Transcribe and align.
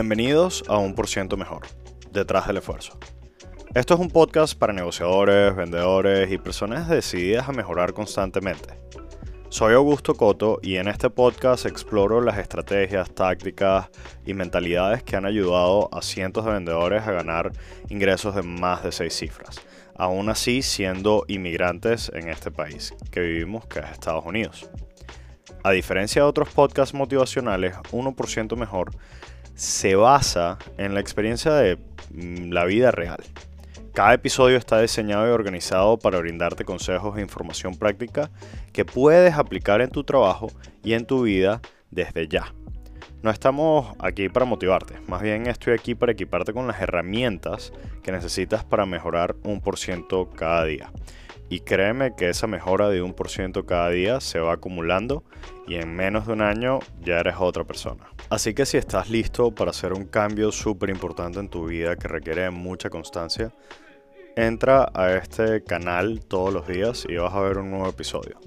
Bienvenidos 0.00 0.62
a 0.68 0.78
Un 0.78 0.94
Por 0.94 1.08
Ciento 1.08 1.36
Mejor, 1.36 1.66
detrás 2.12 2.46
del 2.46 2.58
esfuerzo. 2.58 2.96
Esto 3.74 3.94
es 3.94 4.00
un 4.00 4.10
podcast 4.10 4.56
para 4.56 4.72
negociadores, 4.72 5.56
vendedores 5.56 6.30
y 6.30 6.38
personas 6.38 6.88
decididas 6.88 7.48
a 7.48 7.52
mejorar 7.52 7.94
constantemente. 7.94 8.78
Soy 9.48 9.74
Augusto 9.74 10.14
Coto 10.14 10.60
y 10.62 10.76
en 10.76 10.86
este 10.86 11.10
podcast 11.10 11.66
exploro 11.66 12.20
las 12.20 12.38
estrategias, 12.38 13.12
tácticas 13.12 13.90
y 14.24 14.34
mentalidades 14.34 15.02
que 15.02 15.16
han 15.16 15.26
ayudado 15.26 15.92
a 15.92 16.00
cientos 16.00 16.44
de 16.44 16.52
vendedores 16.52 17.02
a 17.02 17.10
ganar 17.10 17.50
ingresos 17.88 18.36
de 18.36 18.42
más 18.42 18.84
de 18.84 18.92
seis 18.92 19.14
cifras, 19.14 19.60
aún 19.96 20.28
así 20.28 20.62
siendo 20.62 21.24
inmigrantes 21.26 22.08
en 22.14 22.28
este 22.28 22.52
país 22.52 22.94
que 23.10 23.18
vivimos, 23.18 23.66
que 23.66 23.80
es 23.80 23.86
Estados 23.86 24.24
Unidos. 24.24 24.70
A 25.64 25.72
diferencia 25.72 26.22
de 26.22 26.28
otros 26.28 26.50
podcasts 26.50 26.94
motivacionales, 26.94 27.74
1% 27.90 28.56
mejor 28.56 28.92
se 29.58 29.96
basa 29.96 30.56
en 30.76 30.94
la 30.94 31.00
experiencia 31.00 31.52
de 31.52 31.78
mm, 32.12 32.52
la 32.52 32.64
vida 32.64 32.92
real. 32.92 33.18
Cada 33.92 34.14
episodio 34.14 34.56
está 34.56 34.80
diseñado 34.80 35.26
y 35.26 35.30
organizado 35.30 35.98
para 35.98 36.20
brindarte 36.20 36.64
consejos 36.64 37.18
e 37.18 37.22
información 37.22 37.74
práctica 37.74 38.30
que 38.72 38.84
puedes 38.84 39.34
aplicar 39.34 39.80
en 39.80 39.90
tu 39.90 40.04
trabajo 40.04 40.52
y 40.84 40.92
en 40.92 41.06
tu 41.06 41.22
vida 41.22 41.60
desde 41.90 42.28
ya. 42.28 42.54
No 43.24 43.32
estamos 43.32 43.96
aquí 43.98 44.28
para 44.28 44.46
motivarte, 44.46 45.00
más 45.08 45.22
bien 45.22 45.48
estoy 45.48 45.74
aquí 45.74 45.96
para 45.96 46.12
equiparte 46.12 46.52
con 46.52 46.68
las 46.68 46.80
herramientas 46.80 47.72
que 48.04 48.12
necesitas 48.12 48.64
para 48.64 48.86
mejorar 48.86 49.34
un 49.42 49.60
por 49.60 49.76
ciento 49.76 50.30
cada 50.30 50.66
día. 50.66 50.92
Y 51.50 51.60
créeme 51.60 52.14
que 52.14 52.28
esa 52.28 52.46
mejora 52.46 52.90
de 52.90 53.00
un 53.00 53.14
por 53.14 53.30
ciento 53.30 53.64
cada 53.64 53.88
día 53.88 54.20
se 54.20 54.38
va 54.38 54.54
acumulando 54.54 55.24
y 55.66 55.76
en 55.76 55.94
menos 55.94 56.26
de 56.26 56.34
un 56.34 56.42
año 56.42 56.80
ya 57.00 57.20
eres 57.20 57.36
otra 57.38 57.64
persona. 57.64 58.10
Así 58.28 58.52
que 58.52 58.66
si 58.66 58.76
estás 58.76 59.08
listo 59.08 59.50
para 59.50 59.70
hacer 59.70 59.92
un 59.92 60.04
cambio 60.04 60.52
súper 60.52 60.90
importante 60.90 61.40
en 61.40 61.48
tu 61.48 61.66
vida 61.66 61.96
que 61.96 62.08
requiere 62.08 62.50
mucha 62.50 62.90
constancia, 62.90 63.52
entra 64.36 64.90
a 64.94 65.12
este 65.12 65.64
canal 65.64 66.20
todos 66.26 66.52
los 66.52 66.68
días 66.68 67.06
y 67.08 67.16
vas 67.16 67.34
a 67.34 67.40
ver 67.40 67.58
un 67.58 67.70
nuevo 67.70 67.88
episodio. 67.88 68.38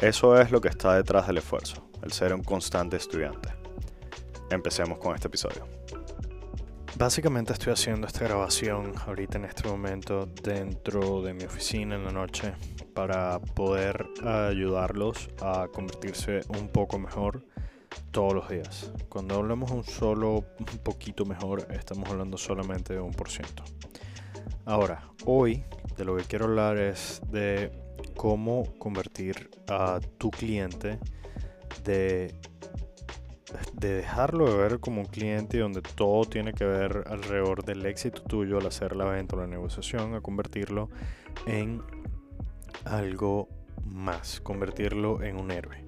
Eso 0.00 0.40
es 0.40 0.50
lo 0.50 0.60
que 0.60 0.68
está 0.68 0.96
detrás 0.96 1.26
del 1.26 1.38
esfuerzo, 1.38 1.88
el 2.02 2.12
ser 2.12 2.34
un 2.34 2.42
constante 2.42 2.96
estudiante. 2.96 3.50
Empecemos 4.50 4.98
con 4.98 5.14
este 5.14 5.28
episodio. 5.28 5.66
Básicamente 6.96 7.52
estoy 7.52 7.72
haciendo 7.72 8.06
esta 8.06 8.24
grabación 8.24 8.92
ahorita 9.04 9.38
en 9.38 9.46
este 9.46 9.68
momento 9.68 10.26
dentro 10.26 11.22
de 11.22 11.34
mi 11.34 11.42
oficina 11.42 11.96
en 11.96 12.04
la 12.04 12.12
noche 12.12 12.54
para 12.94 13.40
poder 13.40 14.06
ayudarlos 14.24 15.28
a 15.42 15.66
convertirse 15.72 16.42
un 16.56 16.68
poco 16.68 17.00
mejor 17.00 17.44
todos 18.12 18.32
los 18.32 18.48
días. 18.48 18.92
Cuando 19.08 19.34
hablamos 19.34 19.72
un 19.72 19.82
solo 19.82 20.34
un 20.36 20.78
poquito 20.84 21.24
mejor, 21.24 21.66
estamos 21.70 22.08
hablando 22.10 22.38
solamente 22.38 22.94
de 22.94 23.00
un 23.00 23.10
por 23.10 23.28
ciento. 23.28 23.64
Ahora, 24.64 25.10
hoy 25.26 25.64
de 25.96 26.04
lo 26.04 26.16
que 26.16 26.22
quiero 26.22 26.44
hablar 26.44 26.78
es 26.78 27.20
de 27.28 27.72
cómo 28.16 28.72
convertir 28.78 29.50
a 29.68 29.98
tu 30.16 30.30
cliente 30.30 31.00
de 31.82 32.36
de 33.72 33.94
dejarlo 33.94 34.50
de 34.50 34.56
ver 34.56 34.80
como 34.80 35.00
un 35.00 35.06
cliente 35.06 35.58
donde 35.58 35.82
todo 35.82 36.24
tiene 36.24 36.52
que 36.52 36.64
ver 36.64 37.04
alrededor 37.08 37.64
del 37.64 37.84
éxito 37.86 38.22
tuyo 38.22 38.58
al 38.58 38.66
hacer 38.66 38.96
la 38.96 39.04
venta 39.04 39.36
o 39.36 39.40
la 39.40 39.46
negociación, 39.46 40.14
a 40.14 40.20
convertirlo 40.20 40.88
en 41.46 41.82
algo 42.84 43.48
más, 43.86 44.40
convertirlo 44.40 45.22
en 45.22 45.36
un 45.36 45.50
héroe. 45.50 45.84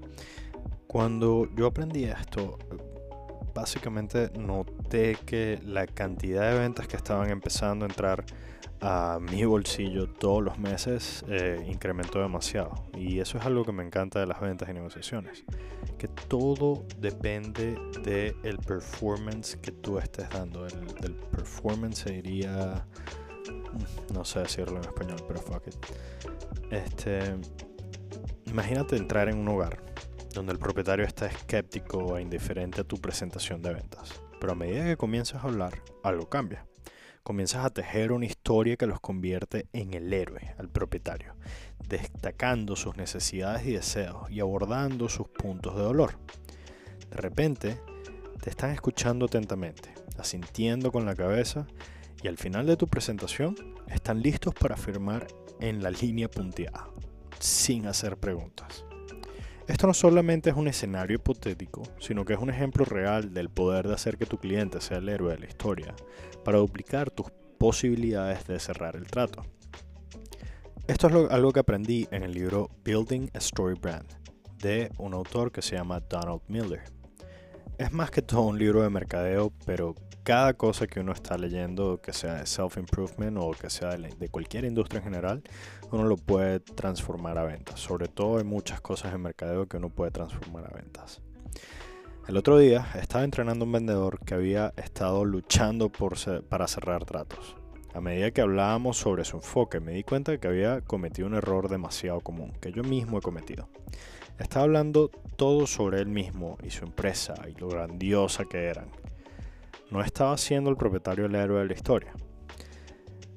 Cuando 0.87 1.49
yo 1.55 1.67
aprendí 1.67 2.05
esto, 2.05 2.59
básicamente 3.55 4.31
noté 4.87 5.17
que 5.27 5.61
la 5.65 5.87
cantidad 5.87 6.53
de 6.53 6.59
ventas 6.61 6.87
que 6.87 6.97
estaban 6.97 7.31
empezando 7.31 7.85
a 7.85 7.89
entrar 7.89 8.25
a 8.81 9.19
mi 9.21 9.45
bolsillo 9.45 10.09
todos 10.09 10.43
los 10.43 10.59
meses 10.59 11.25
eh, 11.29 11.67
incrementó 11.69 12.21
demasiado. 12.21 12.73
Y 12.97 13.19
eso 13.19 13.39
es 13.39 13.45
algo 13.45 13.65
que 13.65 13.73
me 13.73 13.83
encanta 13.83 14.21
de 14.21 14.27
las 14.27 14.41
ventas 14.41 14.69
y 14.69 14.75
negociaciones. 14.75 15.45
Que 15.99 16.07
todo 16.09 16.85
depende 16.99 17.77
del 18.05 18.37
el 18.45 18.59
performance 18.59 19.57
que 19.57 19.73
tú 19.73 19.99
estés 19.99 20.29
dando. 20.31 20.67
El, 20.67 21.15
performance 21.33 21.99
sería... 22.05 22.87
Mm, 23.51 24.15
no 24.15 24.25
sé 24.25 24.41
decirlo 24.41 24.77
en 24.77 24.85
español, 24.85 25.19
pero 25.27 25.41
fuck 25.41 25.67
it. 25.67 25.75
Este, 26.71 27.35
imagínate 28.47 28.97
entrar 28.97 29.29
en 29.29 29.39
un 29.39 29.49
hogar 29.49 29.83
donde 30.33 30.53
el 30.53 30.59
propietario 30.59 31.05
está 31.07 31.27
escéptico 31.27 32.19
e 32.19 32.23
indiferente 32.23 32.83
a 32.83 32.85
tu 32.85 32.99
presentación 32.99 33.63
de 33.63 33.73
ventas. 33.73 34.26
Pero 34.41 34.53
a 34.53 34.57
medida 34.57 34.85
que 34.85 34.97
comienzas 34.97 35.43
a 35.43 35.49
hablar, 35.49 35.83
algo 36.03 36.29
cambia 36.29 36.67
comienzas 37.27 37.65
a 37.65 37.71
tejer 37.71 38.13
una 38.13 38.25
historia 38.25 38.77
que 38.77 38.87
los 38.87 39.01
convierte 39.01 39.67
en 39.73 39.95
el 39.95 40.13
héroe 40.13 40.55
al 40.59 40.69
propietario, 40.69 41.35
destacando 41.89 42.77
sus 42.77 42.97
necesidades 42.97 43.67
y 43.67 43.73
deseos 43.73 44.31
y 44.31 44.39
abordando 44.39 45.09
sus 45.09 45.27
puntos 45.31 45.75
de 45.75 45.83
dolor. 45.83 46.21
De 47.11 47.17
repente, 47.17 47.81
te 48.41 48.51
están 48.51 48.71
escuchando 48.71 49.27
atentamente, 49.27 49.93
asintiendo 50.19 50.93
con 50.93 51.05
la 51.05 51.17
cabeza 51.17 51.67
y 52.23 52.29
al 52.29 52.37
final 52.37 52.65
de 52.65 52.77
tu 52.77 52.87
presentación 52.87 53.57
están 53.89 54.23
listos 54.23 54.55
para 54.55 54.77
firmar 54.77 55.27
en 55.59 55.83
la 55.83 55.91
línea 55.91 56.31
punteada, 56.31 56.91
sin 57.41 57.89
hacer 57.89 58.19
preguntas. 58.19 58.86
Esto 59.69 59.89
no 59.89 59.95
solamente 59.95 60.51
es 60.51 60.57
un 60.57 60.69
escenario 60.69 61.17
hipotético, 61.17 61.83
sino 61.99 62.25
que 62.25 62.35
es 62.35 62.39
un 62.39 62.51
ejemplo 62.51 62.85
real 62.85 63.35
del 63.35 63.51
poder 63.51 63.89
de 63.89 63.95
hacer 63.95 64.17
que 64.17 64.25
tu 64.25 64.39
cliente 64.39 64.81
sea 64.81 64.99
el 64.99 65.09
héroe 65.09 65.33
de 65.33 65.41
la 65.41 65.47
historia, 65.47 65.95
para 66.45 66.59
duplicar 66.59 67.11
tus 67.11 67.27
posibilidades 67.59 68.47
de 68.47 68.61
cerrar 68.61 68.95
el 68.95 69.07
trato. 69.07 69.45
Esto 70.87 71.09
es 71.09 71.33
algo 71.33 71.53
que 71.53 71.61
aprendí 71.61 72.07
en 72.13 72.23
el 72.23 72.33
libro 72.33 72.71
Building 72.85 73.29
a 73.35 73.39
Story 73.39 73.75
Brand, 73.75 74.07
de 74.59 74.89
un 74.99 75.15
autor 75.15 75.51
que 75.51 75.63
se 75.63 75.75
llama 75.75 75.99
Donald 75.99 76.43
Miller. 76.47 76.85
Es 77.77 77.93
más 77.93 78.13
que 78.13 78.23
todo 78.23 78.43
un 78.43 78.59
libro 78.59 78.83
de 78.83 78.91
mercadeo, 78.91 79.53
pero 79.65 79.97
cada 80.27 80.55
cosa 80.55 80.89
que 80.89 80.99
uno 80.99 81.13
está 81.13 81.39
leyendo, 81.39 82.01
que 82.03 82.13
sea 82.13 82.35
de 82.35 82.47
self-improvement 82.47 83.39
o 83.39 83.53
que 83.53 83.71
sea 83.71 83.91
de, 83.91 84.29
cualquier 84.29 84.65
industria 84.65 84.99
en 84.99 85.05
general, 85.05 85.43
uno 85.93 86.03
lo 86.03 86.17
puede 86.17 86.59
transformar 86.59 87.39
a 87.39 87.45
ventas. 87.45 87.79
Sobre 87.79 88.09
todo 88.09 88.39
hay 88.39 88.45
muchas 88.45 88.81
cosas 88.81 89.15
en 89.15 89.23
mercadeo 89.23 89.69
que 89.69 89.77
uno 89.77 89.89
puede 89.89 90.11
transformar 90.11 90.65
a 90.65 90.77
ventas. 90.77 91.23
El 92.27 92.37
otro 92.37 92.59
día 92.59 92.89
estaba 93.01 93.23
entrenando 93.23 93.67
un 93.67 93.71
vendedor 93.71 94.19
que 94.19 94.35
había 94.35 94.75
estado 94.77 95.25
luchando 95.25 95.91
por 95.91 96.17
para 96.49 96.67
cerrar 96.67 97.05
tratos. 97.05 97.55
A 97.95 98.01
medida 98.01 98.33
que 98.33 98.41
hablábamos 98.41 98.97
sobre 98.97 99.25
su 99.25 99.37
enfoque, 99.37 99.79
me 99.79 99.93
di 99.93 100.03
cuenta 100.03 100.33
de 100.33 100.41
que 100.41 100.49
había 100.49 100.81
cometido 100.81 101.29
un 101.29 101.35
error 101.35 101.69
demasiado 101.69 102.19
común, 102.19 102.53
que 102.61 102.73
yo 102.73 102.83
mismo 102.83 103.19
he 103.19 103.23
cometido. 103.23 103.69
Estaba 104.41 104.65
hablando 104.65 105.09
todo 105.37 105.69
sobre 105.69 106.01
él 106.01 106.09
mismo 106.09 106.59
y 106.65 106.71
su 106.71 106.85
empresa 106.85 107.35
y 107.49 107.57
lo 107.61 107.69
grandiosa 107.69 108.45
que 108.45 108.65
eran 108.65 109.06
no 109.91 110.03
estaba 110.03 110.37
siendo 110.37 110.71
el 110.71 110.77
propietario 110.77 111.27
el 111.27 111.35
héroe 111.35 111.61
de 111.61 111.67
la 111.67 111.75
historia. 111.75 112.13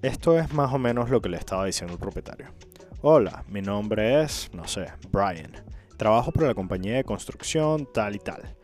Esto 0.01 0.37
es 0.37 0.53
más 0.53 0.73
o 0.73 0.79
menos 0.79 1.09
lo 1.09 1.21
que 1.21 1.29
le 1.29 1.37
estaba 1.37 1.65
diciendo 1.65 1.93
el 1.93 1.99
propietario. 1.99 2.47
Hola, 3.01 3.43
mi 3.47 3.61
nombre 3.61 4.21
es, 4.21 4.49
no 4.53 4.67
sé, 4.67 4.87
Brian. 5.11 5.51
Trabajo 5.97 6.31
para 6.31 6.47
la 6.47 6.55
compañía 6.55 6.95
de 6.95 7.03
construcción 7.03 7.87
tal 7.93 8.15
y 8.15 8.19
tal. 8.19 8.55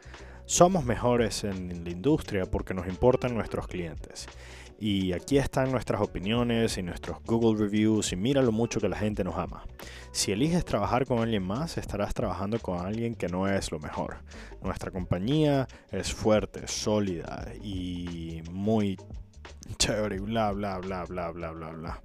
Somos 0.45 0.85
mejores 0.85 1.43
en 1.43 1.83
la 1.83 1.89
industria 1.89 2.45
porque 2.45 2.73
nos 2.73 2.87
importan 2.87 3.33
nuestros 3.33 3.67
clientes. 3.67 4.27
Y 4.77 5.13
aquí 5.13 5.37
están 5.37 5.71
nuestras 5.71 6.01
opiniones 6.01 6.77
y 6.77 6.83
nuestros 6.83 7.23
Google 7.23 7.57
Reviews 7.57 8.11
y 8.11 8.17
mira 8.17 8.41
lo 8.41 8.51
mucho 8.51 8.81
que 8.81 8.89
la 8.89 8.97
gente 8.97 9.23
nos 9.23 9.37
ama. 9.37 9.63
Si 10.11 10.33
eliges 10.33 10.65
trabajar 10.65 11.05
con 11.05 11.19
alguien 11.19 11.43
más, 11.43 11.77
estarás 11.77 12.13
trabajando 12.13 12.59
con 12.59 12.85
alguien 12.85 13.15
que 13.15 13.29
no 13.29 13.47
es 13.47 13.71
lo 13.71 13.79
mejor. 13.79 14.17
Nuestra 14.61 14.91
compañía 14.91 15.67
es 15.91 16.13
fuerte, 16.13 16.67
sólida 16.67 17.53
y 17.63 18.41
muy 18.51 18.97
chévere, 19.77 20.19
bla, 20.19 20.51
bla, 20.51 20.79
bla, 20.79 21.05
bla, 21.05 21.31
bla, 21.31 21.51
bla, 21.51 21.69
bla. 21.69 22.01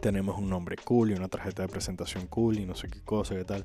Tenemos 0.00 0.36
un 0.36 0.50
nombre 0.50 0.76
cool 0.84 1.12
y 1.12 1.14
una 1.14 1.28
tarjeta 1.28 1.62
de 1.62 1.68
presentación 1.68 2.26
cool 2.26 2.58
y 2.58 2.66
no 2.66 2.74
sé 2.74 2.88
qué 2.88 3.02
cosa, 3.02 3.36
qué 3.36 3.44
tal. 3.44 3.64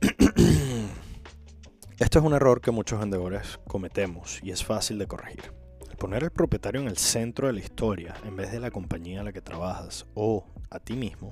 Esto 2.00 2.18
es 2.18 2.24
un 2.24 2.32
error 2.32 2.60
que 2.60 2.72
muchos 2.72 2.98
vendedores 2.98 3.60
cometemos 3.68 4.40
y 4.42 4.50
es 4.50 4.64
fácil 4.64 4.98
de 4.98 5.06
corregir 5.06 5.59
poner 6.00 6.24
al 6.24 6.30
propietario 6.30 6.80
en 6.80 6.88
el 6.88 6.96
centro 6.96 7.46
de 7.46 7.52
la 7.52 7.60
historia 7.60 8.14
en 8.24 8.34
vez 8.34 8.50
de 8.50 8.58
la 8.58 8.70
compañía 8.70 9.18
en 9.18 9.26
la 9.26 9.32
que 9.32 9.42
trabajas 9.42 10.06
o 10.14 10.46
a 10.70 10.80
ti 10.80 10.96
mismo 10.96 11.30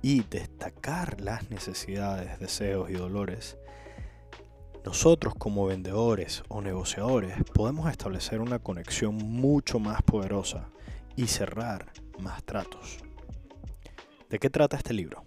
y 0.00 0.22
destacar 0.22 1.20
las 1.20 1.50
necesidades, 1.50 2.38
deseos 2.38 2.88
y 2.88 2.92
dolores, 2.92 3.58
nosotros 4.84 5.34
como 5.36 5.66
vendedores 5.66 6.44
o 6.48 6.62
negociadores 6.62 7.34
podemos 7.52 7.90
establecer 7.90 8.40
una 8.40 8.60
conexión 8.60 9.16
mucho 9.16 9.80
más 9.80 10.02
poderosa 10.02 10.70
y 11.16 11.26
cerrar 11.26 11.92
más 12.20 12.44
tratos. 12.44 12.98
¿De 14.30 14.38
qué 14.38 14.50
trata 14.50 14.76
este 14.76 14.94
libro? 14.94 15.24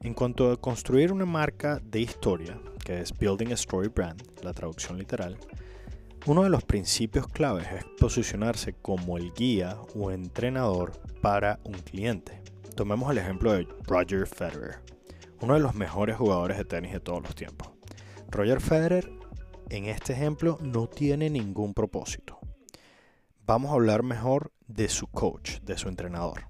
En 0.00 0.12
cuanto 0.12 0.50
a 0.50 0.60
construir 0.60 1.12
una 1.12 1.24
marca 1.24 1.80
de 1.80 2.00
historia, 2.00 2.58
que 2.84 3.00
es 3.00 3.16
Building 3.16 3.52
a 3.52 3.54
Story 3.54 3.88
Brand, 3.88 4.20
la 4.42 4.52
traducción 4.52 4.98
literal, 4.98 5.38
Uno 6.26 6.42
de 6.42 6.50
los 6.50 6.64
principios 6.64 7.28
claves 7.28 7.68
es 7.70 7.84
posicionarse 8.00 8.72
como 8.72 9.16
el 9.16 9.32
guía 9.32 9.76
o 9.94 10.10
entrenador 10.10 10.90
para 11.22 11.60
un 11.62 11.74
cliente. 11.74 12.42
Tomemos 12.74 13.12
el 13.12 13.18
ejemplo 13.18 13.52
de 13.52 13.68
Roger 13.84 14.26
Federer, 14.26 14.80
uno 15.40 15.54
de 15.54 15.60
los 15.60 15.76
mejores 15.76 16.16
jugadores 16.16 16.58
de 16.58 16.64
tenis 16.64 16.92
de 16.92 16.98
todos 16.98 17.22
los 17.22 17.36
tiempos. 17.36 17.68
Roger 18.28 18.60
Federer 18.60 19.08
en 19.70 19.84
este 19.84 20.14
ejemplo 20.14 20.58
no 20.60 20.88
tiene 20.88 21.30
ningún 21.30 21.74
propósito. 21.74 22.40
Vamos 23.46 23.70
a 23.70 23.74
hablar 23.74 24.02
mejor 24.02 24.50
de 24.66 24.88
su 24.88 25.06
coach, 25.06 25.60
de 25.60 25.78
su 25.78 25.88
entrenador. 25.88 26.48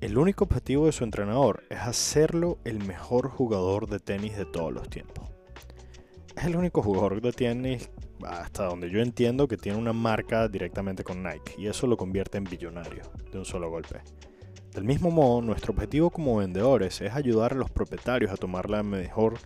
El 0.00 0.16
único 0.16 0.44
objetivo 0.44 0.86
de 0.86 0.92
su 0.92 1.02
entrenador 1.02 1.64
es 1.70 1.80
hacerlo 1.80 2.58
el 2.64 2.84
mejor 2.84 3.30
jugador 3.30 3.88
de 3.88 3.98
tenis 3.98 4.36
de 4.36 4.44
todos 4.44 4.72
los 4.72 4.88
tiempos. 4.88 5.28
Es 6.36 6.44
el 6.44 6.56
único 6.56 6.82
jugador 6.82 7.22
de 7.22 7.32
tenis, 7.32 7.90
hasta 8.26 8.64
donde 8.64 8.90
yo 8.90 9.00
entiendo, 9.00 9.48
que 9.48 9.56
tiene 9.56 9.78
una 9.78 9.92
marca 9.92 10.48
directamente 10.48 11.04
con 11.04 11.22
Nike 11.22 11.54
y 11.58 11.68
eso 11.68 11.86
lo 11.86 11.96
convierte 11.96 12.38
en 12.38 12.44
billonario 12.44 13.02
de 13.30 13.38
un 13.38 13.44
solo 13.44 13.70
golpe. 13.70 14.00
Del 14.72 14.84
mismo 14.84 15.10
modo, 15.10 15.40
nuestro 15.40 15.72
objetivo 15.72 16.10
como 16.10 16.36
vendedores 16.36 17.00
es 17.00 17.14
ayudar 17.14 17.52
a 17.52 17.56
los 17.56 17.70
propietarios 17.70 18.30
a 18.30 18.36
tomar 18.36 18.68
la 18.68 18.82
mejor 18.82 19.38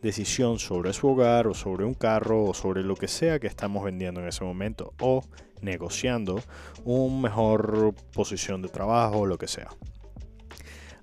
decisión 0.00 0.58
sobre 0.58 0.92
su 0.92 1.08
hogar 1.08 1.46
o 1.48 1.54
sobre 1.54 1.84
un 1.84 1.94
carro 1.94 2.44
o 2.44 2.54
sobre 2.54 2.82
lo 2.82 2.94
que 2.94 3.08
sea 3.08 3.38
que 3.38 3.48
estamos 3.48 3.84
vendiendo 3.84 4.20
en 4.20 4.28
ese 4.28 4.44
momento 4.44 4.94
o 5.00 5.22
negociando 5.60 6.40
una 6.84 7.20
mejor 7.20 7.94
posición 8.12 8.62
de 8.62 8.68
trabajo 8.68 9.18
o 9.18 9.26
lo 9.26 9.36
que 9.38 9.48
sea. 9.48 9.68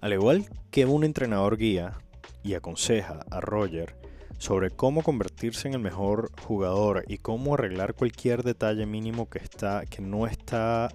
Al 0.01 0.13
igual 0.13 0.45
que 0.71 0.85
un 0.85 1.03
entrenador 1.03 1.57
guía 1.57 1.97
y 2.43 2.53
aconseja 2.53 3.25
a 3.29 3.41
Roger 3.41 3.95
sobre 4.37 4.71
cómo 4.71 5.01
convertirse 5.03 5.67
en 5.67 5.73
el 5.75 5.79
mejor 5.79 6.31
jugador 6.41 7.03
y 7.07 7.17
cómo 7.17 7.53
arreglar 7.53 7.93
cualquier 7.93 8.43
detalle 8.43 8.85
mínimo 8.85 9.29
que, 9.29 9.39
está, 9.39 9.85
que 9.85 10.01
no 10.01 10.27
está 10.27 10.89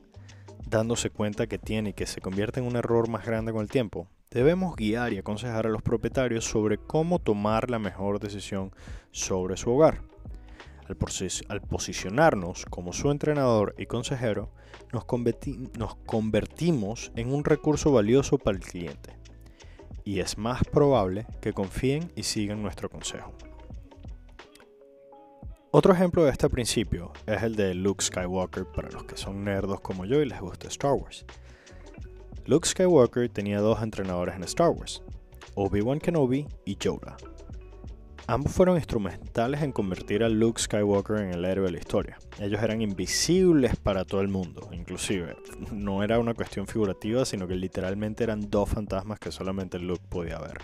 dándose 0.66 1.10
cuenta 1.10 1.46
que 1.46 1.58
tiene 1.58 1.90
y 1.90 1.92
que 1.94 2.06
se 2.06 2.20
convierte 2.20 2.60
en 2.60 2.66
un 2.66 2.76
error 2.76 3.08
más 3.08 3.24
grande 3.24 3.52
con 3.52 3.62
el 3.62 3.68
tiempo, 3.68 4.08
Debemos 4.32 4.76
guiar 4.76 5.12
y 5.12 5.18
aconsejar 5.18 5.66
a 5.66 5.70
los 5.70 5.82
propietarios 5.82 6.44
sobre 6.44 6.78
cómo 6.78 7.18
tomar 7.18 7.68
la 7.68 7.80
mejor 7.80 8.20
decisión 8.20 8.70
sobre 9.10 9.56
su 9.56 9.72
hogar. 9.72 10.02
Al, 10.86 11.60
posicionarnos 11.62 12.64
como 12.66 12.92
su 12.92 13.10
entrenador 13.10 13.74
y 13.76 13.86
consejero, 13.86 14.52
nos, 14.92 15.04
nos 15.76 15.96
convertimos 16.06 17.10
en 17.16 17.32
un 17.32 17.42
recurso 17.42 17.90
valioso 17.90 18.38
para 18.38 18.56
el 18.56 18.62
cliente. 18.62 19.19
Y 20.10 20.18
es 20.18 20.36
más 20.38 20.64
probable 20.64 21.24
que 21.40 21.52
confíen 21.52 22.10
y 22.16 22.24
sigan 22.24 22.60
nuestro 22.60 22.90
consejo. 22.90 23.32
Otro 25.70 25.92
ejemplo 25.92 26.24
de 26.24 26.32
este 26.32 26.48
principio 26.48 27.12
es 27.26 27.44
el 27.44 27.54
de 27.54 27.74
Luke 27.74 28.04
Skywalker 28.04 28.66
para 28.66 28.90
los 28.90 29.04
que 29.04 29.16
son 29.16 29.44
nerdos 29.44 29.80
como 29.80 30.04
yo 30.06 30.20
y 30.20 30.26
les 30.28 30.40
gusta 30.40 30.66
Star 30.66 30.94
Wars. 30.94 31.24
Luke 32.44 32.66
Skywalker 32.66 33.28
tenía 33.28 33.60
dos 33.60 33.84
entrenadores 33.84 34.34
en 34.34 34.42
Star 34.42 34.70
Wars, 34.70 35.00
Obi-Wan 35.54 36.00
Kenobi 36.00 36.48
y 36.64 36.76
Yoda. 36.76 37.16
Ambos 38.30 38.52
fueron 38.52 38.76
instrumentales 38.76 39.60
en 39.60 39.72
convertir 39.72 40.22
a 40.22 40.28
Luke 40.28 40.62
Skywalker 40.62 41.16
en 41.16 41.34
el 41.34 41.44
héroe 41.44 41.66
de 41.66 41.72
la 41.72 41.78
historia. 41.78 42.16
Ellos 42.38 42.62
eran 42.62 42.80
invisibles 42.80 43.74
para 43.74 44.04
todo 44.04 44.20
el 44.20 44.28
mundo, 44.28 44.68
inclusive. 44.70 45.34
No 45.72 46.04
era 46.04 46.20
una 46.20 46.34
cuestión 46.34 46.68
figurativa, 46.68 47.24
sino 47.24 47.48
que 47.48 47.56
literalmente 47.56 48.22
eran 48.22 48.48
dos 48.48 48.68
fantasmas 48.68 49.18
que 49.18 49.32
solamente 49.32 49.80
Luke 49.80 50.04
podía 50.08 50.38
ver. 50.38 50.58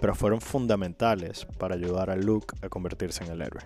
Pero 0.00 0.14
fueron 0.14 0.40
fundamentales 0.40 1.48
para 1.58 1.74
ayudar 1.74 2.10
a 2.10 2.16
Luke 2.16 2.54
a 2.62 2.68
convertirse 2.68 3.24
en 3.24 3.32
el 3.32 3.42
héroe. 3.42 3.64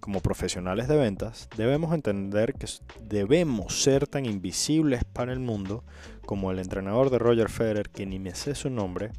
Como 0.00 0.20
profesionales 0.20 0.88
de 0.88 0.96
ventas, 0.96 1.50
debemos 1.54 1.92
entender 1.92 2.54
que 2.54 2.66
debemos 3.02 3.82
ser 3.82 4.06
tan 4.06 4.24
invisibles 4.24 5.04
para 5.04 5.34
el 5.34 5.38
mundo 5.38 5.84
como 6.24 6.50
el 6.50 6.60
entrenador 6.60 7.10
de 7.10 7.18
Roger 7.18 7.50
Federer, 7.50 7.90
que 7.90 8.06
ni 8.06 8.18
me 8.18 8.34
sé 8.34 8.54
su 8.54 8.70
nombre, 8.70 9.10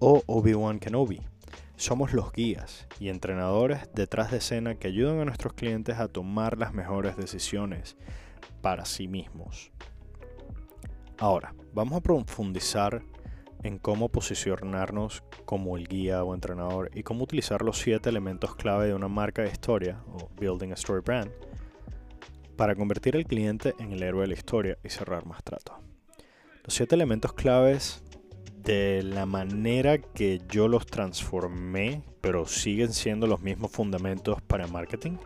o 0.00 0.22
Obi-Wan 0.26 0.80
Kenobi. 0.80 1.22
Somos 1.78 2.12
los 2.12 2.32
guías 2.32 2.88
y 2.98 3.08
entrenadores 3.08 3.88
detrás 3.94 4.32
de 4.32 4.38
escena 4.38 4.74
que 4.74 4.88
ayudan 4.88 5.20
a 5.20 5.24
nuestros 5.24 5.52
clientes 5.52 5.96
a 5.98 6.08
tomar 6.08 6.58
las 6.58 6.74
mejores 6.74 7.16
decisiones 7.16 7.96
para 8.60 8.84
sí 8.84 9.06
mismos. 9.06 9.70
Ahora, 11.18 11.54
vamos 11.72 11.96
a 11.96 12.00
profundizar 12.00 13.04
en 13.62 13.78
cómo 13.78 14.08
posicionarnos 14.08 15.22
como 15.44 15.76
el 15.76 15.86
guía 15.86 16.24
o 16.24 16.34
entrenador 16.34 16.90
y 16.94 17.04
cómo 17.04 17.22
utilizar 17.22 17.62
los 17.62 17.78
siete 17.78 18.08
elementos 18.08 18.56
clave 18.56 18.88
de 18.88 18.94
una 18.94 19.08
marca 19.08 19.42
de 19.42 19.52
historia 19.52 20.02
o 20.08 20.28
Building 20.36 20.72
a 20.72 20.74
Story 20.74 21.02
Brand 21.02 21.30
para 22.56 22.74
convertir 22.74 23.14
al 23.14 23.24
cliente 23.24 23.76
en 23.78 23.92
el 23.92 24.02
héroe 24.02 24.22
de 24.22 24.28
la 24.28 24.34
historia 24.34 24.78
y 24.82 24.88
cerrar 24.88 25.26
más 25.26 25.44
trato. 25.44 25.78
Los 26.64 26.74
siete 26.74 26.96
elementos 26.96 27.34
claves 27.34 28.02
de 28.62 29.02
la 29.02 29.26
manera 29.26 29.98
que 29.98 30.40
yo 30.48 30.68
los 30.68 30.86
transformé, 30.86 32.02
pero 32.20 32.46
siguen 32.46 32.92
siendo 32.92 33.26
los 33.26 33.40
mismos 33.40 33.70
fundamentos 33.70 34.40
para 34.42 34.66
marketing, 34.66 35.16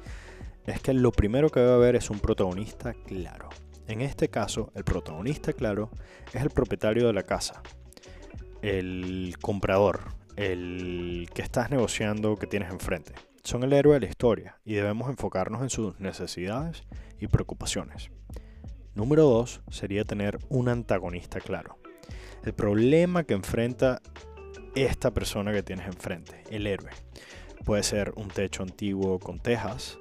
es 0.67 0.81
que 0.81 0.93
lo 0.93 1.13
primero 1.13 1.51
que 1.51 1.61
debe 1.61 1.73
haber 1.73 1.97
es 1.97 2.11
un 2.11 2.21
protagonista 2.21 2.95
claro. 3.07 3.49
En 3.89 4.01
este 4.01 4.29
caso, 4.29 4.71
el 4.75 4.85
protagonista 4.85 5.53
claro 5.53 5.91
es 6.33 6.43
el 6.43 6.51
propietario 6.51 7.07
de 7.07 7.13
la 7.13 7.25
casa, 7.25 7.63
el 8.63 9.35
comprador, 9.41 10.01
el 10.37 11.29
que 11.35 11.43
estás 11.43 11.71
negociando 11.71 12.37
que 12.37 12.47
tienes 12.47 12.71
enfrente. 12.71 13.13
Son 13.43 13.65
el 13.65 13.73
héroe 13.73 13.95
de 13.95 14.01
la 14.01 14.07
historia 14.07 14.61
y 14.65 14.75
debemos 14.75 15.11
enfocarnos 15.11 15.63
en 15.63 15.71
sus 15.71 15.99
necesidades 15.99 16.85
y 17.19 17.27
preocupaciones. 17.27 18.11
Número 18.95 19.25
2 19.25 19.63
sería 19.71 20.05
tener 20.05 20.39
un 20.49 20.69
antagonista 20.69 21.41
claro. 21.41 21.82
El 22.45 22.55
problema 22.55 23.25
que 23.25 23.35
enfrenta 23.35 24.01
esta 24.75 25.13
persona 25.13 25.53
que 25.53 25.63
tienes 25.63 25.87
enfrente, 25.87 26.43
el 26.51 26.67
héroe. 26.67 26.91
Puede 27.65 27.83
ser 27.83 28.13
un 28.17 28.29
techo 28.29 28.63
antiguo 28.63 29.19
con 29.19 29.39
tejas, 29.39 29.99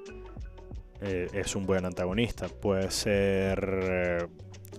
eh, 1.00 1.28
es 1.32 1.56
un 1.56 1.66
buen 1.66 1.84
antagonista. 1.84 2.48
Puede 2.48 2.90
ser 2.90 3.78
eh, 3.82 4.26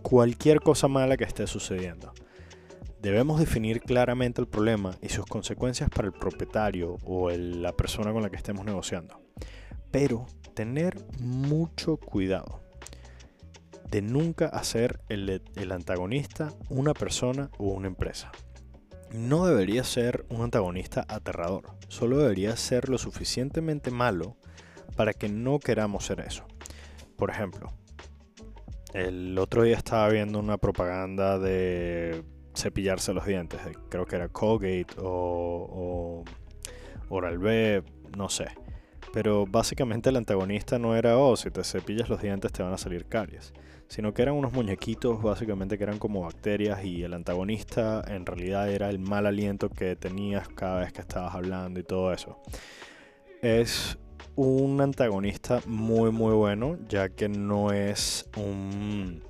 cualquier 0.01 0.61
cosa 0.61 0.87
mala 0.87 1.17
que 1.17 1.25
esté 1.25 1.47
sucediendo. 1.47 2.13
Debemos 3.01 3.39
definir 3.39 3.81
claramente 3.81 4.39
el 4.39 4.47
problema 4.47 4.95
y 5.01 5.09
sus 5.09 5.25
consecuencias 5.25 5.89
para 5.89 6.07
el 6.07 6.13
propietario 6.13 6.97
o 7.03 7.29
la 7.29 7.73
persona 7.73 8.13
con 8.13 8.23
la 8.23 8.29
que 8.29 8.37
estemos 8.37 8.63
negociando. 8.65 9.19
Pero 9.91 10.25
tener 10.53 10.95
mucho 11.19 11.97
cuidado 11.97 12.62
de 13.93 14.01
nunca 14.01 14.47
hacer 14.47 15.01
el, 15.07 15.43
el 15.55 15.71
antagonista 15.71 16.51
una 16.67 16.95
persona 16.95 17.51
o 17.59 17.65
una 17.65 17.85
empresa. 17.85 18.31
No 19.13 19.45
debería 19.45 19.83
ser 19.83 20.25
un 20.29 20.41
antagonista 20.41 21.05
aterrador, 21.07 21.65
solo 21.89 22.17
debería 22.17 22.57
ser 22.57 22.89
lo 22.89 22.97
suficientemente 22.97 23.91
malo 23.91 24.35
para 24.95 25.13
que 25.13 25.29
no 25.29 25.59
queramos 25.59 26.07
ser 26.07 26.21
eso. 26.21 26.43
Por 27.17 27.29
ejemplo, 27.29 27.71
el 28.95 29.37
otro 29.37 29.61
día 29.61 29.77
estaba 29.77 30.09
viendo 30.09 30.39
una 30.39 30.57
propaganda 30.57 31.37
de 31.37 32.23
cepillarse 32.55 33.13
los 33.13 33.27
dientes. 33.27 33.61
Creo 33.89 34.07
que 34.07 34.15
era 34.15 34.27
Colgate 34.27 34.87
o, 34.97 36.23
Oral 37.09 37.37
B, 37.37 37.83
no 38.17 38.27
sé. 38.27 38.47
Pero 39.13 39.45
básicamente 39.45 40.09
el 40.09 40.17
antagonista 40.17 40.79
no 40.79 40.95
era, 40.95 41.19
oh, 41.19 41.37
si 41.37 41.51
te 41.51 41.63
cepillas 41.63 42.09
los 42.09 42.19
dientes 42.19 42.51
te 42.51 42.63
van 42.63 42.73
a 42.73 42.79
salir 42.79 43.05
caries. 43.05 43.53
Sino 43.87 44.11
que 44.11 44.23
eran 44.23 44.33
unos 44.33 44.53
muñequitos 44.53 45.21
básicamente 45.21 45.77
que 45.77 45.83
eran 45.83 45.99
como 45.99 46.21
bacterias 46.21 46.83
y 46.83 47.03
el 47.03 47.13
antagonista 47.13 48.03
en 48.07 48.25
realidad 48.25 48.71
era 48.71 48.89
el 48.89 48.97
mal 48.97 49.27
aliento 49.27 49.69
que 49.69 49.95
tenías 49.95 50.49
cada 50.49 50.79
vez 50.79 50.91
que 50.93 51.01
estabas 51.01 51.35
hablando 51.35 51.79
y 51.79 51.83
todo 51.83 52.11
eso. 52.11 52.39
Es 53.43 53.99
un 54.35 54.81
antagonista 54.81 55.61
muy 55.67 56.09
muy 56.09 56.33
bueno 56.33 56.79
ya 56.89 57.09
que 57.09 57.29
no 57.29 57.71
es 57.71 58.27
un 58.35 59.21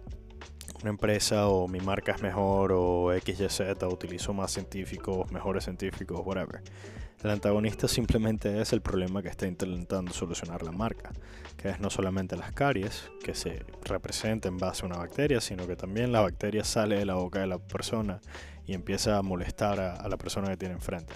una 0.82 0.90
empresa 0.90 1.48
o 1.48 1.68
mi 1.68 1.80
marca 1.80 2.14
es 2.14 2.22
mejor 2.22 2.72
o 2.74 3.12
XYZ 3.18 3.84
utilizo 3.90 4.34
más 4.34 4.52
científicos, 4.52 5.30
mejores 5.32 5.64
científicos, 5.66 6.22
whatever. 6.26 6.62
El 7.24 7.30
antagonista 7.30 7.88
simplemente 7.88 8.62
es 8.62 8.74
el 8.74 8.82
problema 8.82 9.22
que 9.22 9.30
está 9.30 9.48
intentando 9.48 10.12
solucionar 10.12 10.62
la 10.62 10.72
marca, 10.72 11.12
que 11.58 11.70
es 11.70 11.80
no 11.80 11.90
solamente 11.90 12.36
las 12.36 12.52
caries, 12.52 13.10
que 13.24 13.34
se 13.34 13.66
representan 13.86 14.54
en 14.54 14.58
base 14.58 14.84
a 14.84 14.88
una 14.88 14.98
bacteria, 14.98 15.40
sino 15.40 15.66
que 15.66 15.76
también 15.76 16.12
la 16.12 16.22
bacteria 16.22 16.64
sale 16.64 16.98
de 16.98 17.06
la 17.06 17.16
boca 17.16 17.40
de 17.40 17.48
la 17.48 17.60
persona 17.60 18.20
y 18.66 18.74
empieza 18.74 19.18
a 19.18 19.22
molestar 19.22 19.80
a, 19.80 19.96
a 19.96 20.10
la 20.10 20.18
persona 20.18 20.50
que 20.50 20.58
tiene 20.58 20.76
enfrente. 20.76 21.14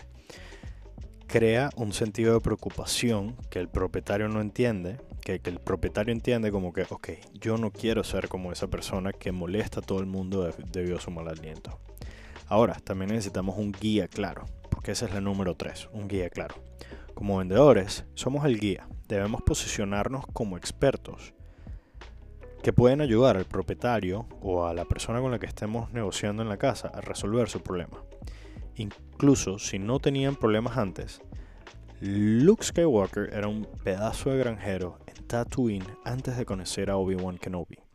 Crea 1.28 1.70
un 1.76 1.92
sentido 1.92 2.34
de 2.36 2.40
preocupación 2.40 3.36
que 3.50 3.60
el 3.60 3.68
propietario 3.68 4.30
no 4.30 4.40
entiende 4.40 4.98
que, 5.38 5.50
el 5.50 5.60
propietario 5.60 6.14
entiende 6.14 6.52
como 6.52 6.72
que, 6.72 6.86
ok, 6.90 7.10
yo 7.34 7.58
no 7.58 7.72
quiero 7.72 8.04
ser 8.04 8.30
como 8.30 8.52
esa 8.54 8.68
persona 8.68 9.12
que 9.12 9.34
molesta 9.34 9.82
a 9.82 9.84
todo 9.84 10.00
el 10.00 10.06
mundo 10.06 10.50
debido 10.72 10.98
a 10.98 11.02
su 11.02 11.12
mal 11.12 11.28
aliento. 11.28 11.80
Ahora, 12.48 12.76
también 12.76 13.10
necesitamos 13.12 13.58
un 13.58 13.74
guía 13.74 14.08
claro, 14.08 14.46
esa 14.92 15.06
es 15.06 15.14
la 15.14 15.22
número 15.22 15.56
3, 15.56 15.90
un 15.94 16.08
guía 16.08 16.30
claro. 16.30 16.56
Como 17.14 17.38
vendedores, 17.38 18.06
somos 18.14 18.46
el 18.46 18.60
guía. 18.60 18.88
Debemos 19.08 19.42
posicionarnos 19.42 20.26
como 20.28 20.58
expertos 20.58 21.34
que 22.62 22.74
pueden 22.74 23.02
ayudar 23.02 23.38
al 23.38 23.46
propietario 23.46 24.28
o 24.42 24.66
a 24.66 24.74
la 24.74 24.86
persona 24.86 25.22
con 25.22 25.32
la 25.32 25.40
que 25.40 25.46
estemos 25.46 25.92
negociando 25.94 26.44
en 26.44 26.50
la 26.50 26.58
casa 26.58 26.90
a 26.90 27.02
resolver 27.02 27.50
su 27.50 27.62
problema. 27.62 28.04
Incluso 28.76 29.58
si 29.58 29.80
no 29.80 30.00
tenían 30.00 30.36
problemas 30.36 30.78
antes, 30.78 31.22
Luke 32.00 32.64
Skywalker 32.64 33.34
era 33.34 33.48
un 33.48 33.68
pedazo 33.84 34.30
de 34.30 34.38
granjero 34.38 35.00
en 35.08 35.26
Tatooine 35.26 35.88
antes 36.06 36.38
de 36.38 36.46
conocer 36.46 36.92
a 36.92 36.98
Obi-Wan 36.98 37.38
Kenobi. 37.38 37.87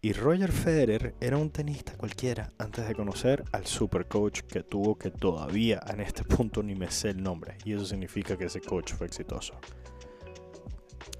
Y 0.00 0.12
Roger 0.12 0.52
Federer 0.52 1.16
era 1.20 1.38
un 1.38 1.50
tenista 1.50 1.96
cualquiera 1.96 2.52
antes 2.56 2.86
de 2.86 2.94
conocer 2.94 3.42
al 3.50 3.66
supercoach 3.66 4.42
que 4.42 4.62
tuvo 4.62 4.96
que 4.96 5.10
todavía 5.10 5.80
en 5.88 6.00
este 6.00 6.22
punto 6.22 6.62
ni 6.62 6.76
me 6.76 6.88
sé 6.88 7.10
el 7.10 7.20
nombre. 7.20 7.58
Y 7.64 7.72
eso 7.72 7.84
significa 7.84 8.36
que 8.36 8.44
ese 8.44 8.60
coach 8.60 8.92
fue 8.92 9.08
exitoso. 9.08 9.54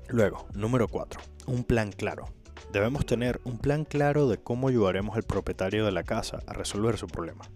Luego, 0.06 0.46
número 0.54 0.86
4. 0.86 1.20
Un 1.48 1.64
plan 1.64 1.90
claro. 1.90 2.26
Debemos 2.72 3.04
tener 3.04 3.40
un 3.42 3.58
plan 3.58 3.84
claro 3.84 4.28
de 4.28 4.38
cómo 4.38 4.68
ayudaremos 4.68 5.16
al 5.16 5.24
propietario 5.24 5.84
de 5.84 5.90
la 5.90 6.04
casa 6.04 6.38
a 6.46 6.52
resolver 6.52 6.98
su 6.98 7.08
problema. 7.08 7.50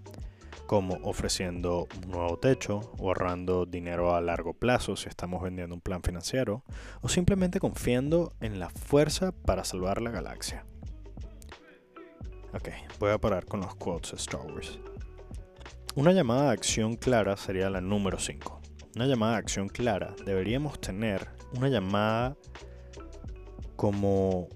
Como 0.67 0.95
ofreciendo 1.05 1.87
un 2.03 2.11
nuevo 2.11 2.37
techo, 2.41 2.81
ahorrando 2.99 3.65
dinero 3.65 4.17
a 4.17 4.21
largo 4.21 4.55
plazo 4.55 4.97
si 4.97 5.09
estamos 5.09 5.41
vendiendo 5.41 5.77
un 5.77 5.83
plan 5.83 6.03
financiero, 6.03 6.65
o 7.01 7.09
simplemente 7.09 7.61
confiando 7.61 8.33
en 8.41 8.59
la 8.59 8.71
fuerza 8.71 9.31
para 9.31 9.63
salvar 9.63 10.03
la 10.03 10.11
galaxia. 10.11 10.67
Ok, 12.55 12.69
voy 12.99 13.11
a 13.11 13.19
parar 13.19 13.47
con 13.47 13.61
los 13.61 13.75
quotes 13.77 14.11
de 14.11 14.17
Star 14.19 14.43
Wars. 14.43 14.79
Una 15.95 16.13
llamada 16.13 16.45
de 16.45 16.51
acción 16.51 16.97
clara 16.97 17.35
sería 17.39 17.71
la 17.71 17.81
número 17.81 18.19
5. 18.19 18.61
Una 18.95 19.07
llamada 19.07 19.33
de 19.33 19.39
acción 19.39 19.71
clara 19.71 20.15
deberíamos 20.27 20.79
tener 20.79 21.29
una 21.57 21.69
llamada 21.69 22.37
como 23.75 24.49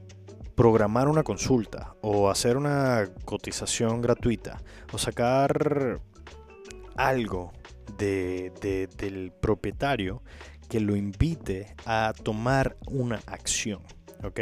programar 0.54 1.08
una 1.08 1.22
consulta 1.22 1.94
o 2.02 2.28
hacer 2.28 2.58
una 2.58 3.08
cotización 3.24 4.02
gratuita 4.02 4.60
o 4.92 4.98
sacar 4.98 6.00
algo 6.96 7.52
del 7.96 9.32
propietario 9.40 10.22
que 10.68 10.80
lo 10.80 10.96
invite 10.96 11.74
a 11.86 12.12
tomar 12.22 12.76
una 12.88 13.20
acción. 13.26 13.80
¿Ok? 14.22 14.40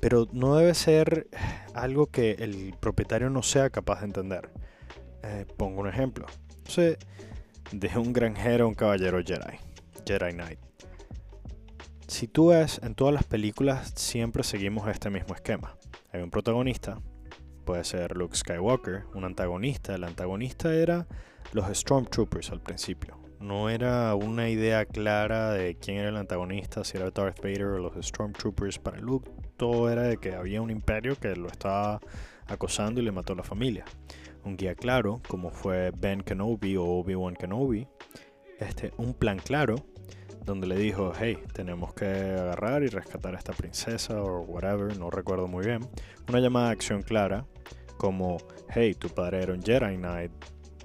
Pero 0.00 0.26
no 0.32 0.56
debe 0.56 0.74
ser 0.74 1.28
algo 1.74 2.06
que 2.06 2.32
el 2.32 2.74
propietario 2.80 3.30
no 3.30 3.42
sea 3.42 3.70
capaz 3.70 4.00
de 4.00 4.06
entender. 4.06 4.50
Eh, 5.22 5.46
pongo 5.56 5.80
un 5.80 5.88
ejemplo. 5.88 6.26
sé 6.64 6.98
de 7.72 7.98
un 7.98 8.12
granjero 8.12 8.64
a 8.64 8.68
un 8.68 8.74
caballero 8.74 9.20
Jedi, 9.24 9.58
Jedi 10.06 10.32
Knight. 10.32 10.58
Si 12.08 12.26
tú 12.26 12.48
ves, 12.48 12.80
en 12.82 12.94
todas 12.94 13.14
las 13.14 13.24
películas 13.24 13.92
siempre 13.94 14.42
seguimos 14.42 14.88
este 14.88 15.10
mismo 15.10 15.34
esquema. 15.34 15.76
Hay 16.12 16.22
un 16.22 16.30
protagonista, 16.30 17.00
puede 17.64 17.84
ser 17.84 18.16
Luke 18.16 18.36
Skywalker, 18.36 19.04
un 19.14 19.24
antagonista. 19.24 19.94
El 19.94 20.02
antagonista 20.02 20.74
era 20.74 21.06
los 21.52 21.66
Stormtroopers 21.76 22.50
al 22.50 22.60
principio. 22.60 23.16
No 23.38 23.70
era 23.70 24.14
una 24.16 24.48
idea 24.48 24.84
clara 24.84 25.52
de 25.52 25.76
quién 25.76 25.98
era 25.98 26.08
el 26.08 26.16
antagonista, 26.16 26.82
si 26.82 26.96
era 26.96 27.10
Darth 27.10 27.40
Vader 27.40 27.64
o 27.64 27.78
los 27.78 28.04
Stormtroopers 28.04 28.78
para 28.80 28.98
Luke 28.98 29.30
era 29.90 30.02
de 30.02 30.16
que 30.16 30.34
había 30.34 30.62
un 30.62 30.70
imperio 30.70 31.16
que 31.16 31.36
lo 31.36 31.48
estaba 31.48 32.00
acosando 32.46 33.00
y 33.00 33.04
le 33.04 33.12
mató 33.12 33.34
la 33.34 33.42
familia. 33.42 33.84
Un 34.44 34.56
guía 34.56 34.74
claro, 34.74 35.20
como 35.28 35.50
fue 35.50 35.92
Ben 35.96 36.22
Kenobi 36.22 36.76
o 36.76 36.84
Obi-Wan 36.84 37.34
Kenobi, 37.34 37.86
este, 38.58 38.92
un 38.96 39.12
plan 39.12 39.38
claro, 39.38 39.76
donde 40.44 40.66
le 40.66 40.76
dijo, 40.76 41.12
hey, 41.18 41.38
tenemos 41.52 41.92
que 41.92 42.06
agarrar 42.06 42.82
y 42.82 42.88
rescatar 42.88 43.34
a 43.34 43.38
esta 43.38 43.52
princesa 43.52 44.22
o 44.22 44.40
whatever, 44.40 44.96
no 44.98 45.10
recuerdo 45.10 45.46
muy 45.46 45.66
bien. 45.66 45.86
Una 46.28 46.40
llamada 46.40 46.68
de 46.68 46.72
acción 46.72 47.02
clara, 47.02 47.46
como, 47.98 48.38
hey, 48.70 48.94
tu 48.94 49.10
padre 49.10 49.42
era 49.42 49.52
un 49.52 49.62
Jedi 49.62 49.96
Knight, 49.98 50.32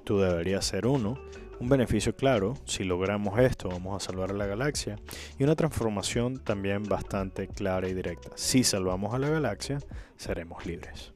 tú 0.03 0.19
deberías 0.19 0.65
ser 0.65 0.85
uno 0.85 1.17
un 1.59 1.69
beneficio 1.69 2.15
claro, 2.15 2.55
si 2.65 2.83
logramos 2.83 3.39
esto 3.39 3.69
vamos 3.69 3.95
a 3.95 4.05
salvar 4.05 4.31
a 4.31 4.33
la 4.33 4.45
galaxia, 4.45 4.97
y 5.37 5.43
una 5.43 5.55
transformación 5.55 6.43
también 6.43 6.83
bastante 6.83 7.47
clara 7.47 7.87
y 7.87 7.93
directa. 7.93 8.29
Si 8.35 8.63
salvamos 8.63 9.13
a 9.13 9.19
la 9.19 9.29
galaxia, 9.29 9.79
seremos 10.17 10.65
libres. 10.65 11.13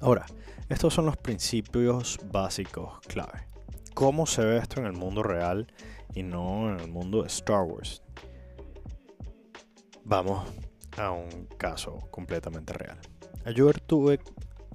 Ahora, 0.00 0.26
estos 0.68 0.94
son 0.94 1.06
los 1.06 1.16
principios 1.16 2.18
básicos 2.30 3.00
clave. 3.06 3.46
¿Cómo 3.94 4.26
se 4.26 4.44
ve 4.44 4.58
esto 4.58 4.80
en 4.80 4.86
el 4.86 4.92
mundo 4.92 5.22
real 5.22 5.66
y 6.14 6.22
no 6.22 6.70
en 6.70 6.80
el 6.80 6.88
mundo 6.88 7.22
de 7.22 7.28
Star 7.28 7.62
Wars? 7.62 8.02
Vamos 10.04 10.46
a 10.96 11.10
un 11.10 11.46
caso 11.56 11.98
completamente 12.10 12.72
real. 12.72 12.98
Ayer 13.44 13.80
tuve, 13.80 14.20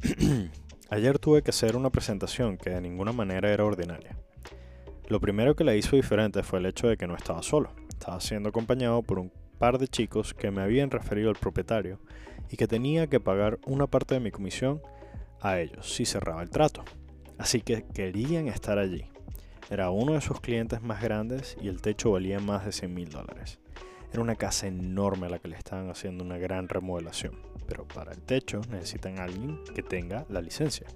ayer 0.90 1.20
tuve 1.20 1.42
que 1.42 1.52
hacer 1.52 1.76
una 1.76 1.90
presentación 1.90 2.58
que 2.58 2.72
de 2.72 2.82
ninguna 2.82 3.12
manera 3.12 3.52
era 3.52 3.66
ordinaria. 3.66 4.18
Lo 5.12 5.20
primero 5.20 5.58
que 5.58 5.66
la 5.66 5.76
hizo 5.76 5.98
diferente 5.98 6.42
fue 6.42 6.60
el 6.60 6.68
hecho 6.68 6.88
de 6.88 6.96
que 6.96 7.06
no 7.06 7.18
estaba 7.18 7.44
solo. 7.44 7.74
Estaba 7.90 8.22
siendo 8.22 8.48
acompañado 8.48 9.04
por 9.04 9.20
un 9.20 9.30
par 9.60 9.78
de 9.78 9.90
chicos 9.90 10.34
que 10.34 10.52
me 10.52 10.62
habían 10.62 10.90
referido 10.90 11.30
al 11.30 11.36
propietario 11.36 12.00
y 12.50 12.56
que 12.56 12.66
tenía 12.66 13.08
que 13.08 13.20
pagar 13.20 13.60
una 13.66 13.88
parte 13.88 14.14
de 14.14 14.22
mi 14.22 14.32
comisión 14.32 14.82
a 15.42 15.60
ellos 15.60 15.94
si 15.94 16.06
cerraba 16.06 16.42
el 16.42 16.50
trato. 16.50 16.86
Así 17.38 17.60
que 17.60 17.84
querían 17.94 18.48
estar 18.48 18.80
allí. 18.80 19.04
Era 19.70 19.90
uno 19.90 20.14
de 20.14 20.22
sus 20.22 20.40
clientes 20.40 20.82
más 20.82 21.04
grandes 21.04 21.58
y 21.62 21.68
el 21.68 21.82
techo 21.82 22.12
valía 22.12 22.40
más 22.40 22.64
de 22.64 22.72
100 22.72 22.94
mil 22.94 23.10
dólares. 23.10 23.60
Era 24.14 24.22
una 24.22 24.38
casa 24.38 24.68
enorme 24.68 25.28
a 25.28 25.32
la 25.32 25.40
que 25.40 25.50
le 25.50 25.58
estaban 25.58 25.90
haciendo 25.90 26.24
una 26.24 26.38
gran 26.38 26.70
remodelación, 26.70 27.38
pero 27.68 27.86
para 27.86 28.14
el 28.14 28.22
techo 28.22 28.62
necesitan 28.70 29.20
alguien 29.20 29.60
que 29.76 29.84
tenga 29.84 30.26
la 30.30 30.40
licencia. 30.40 30.88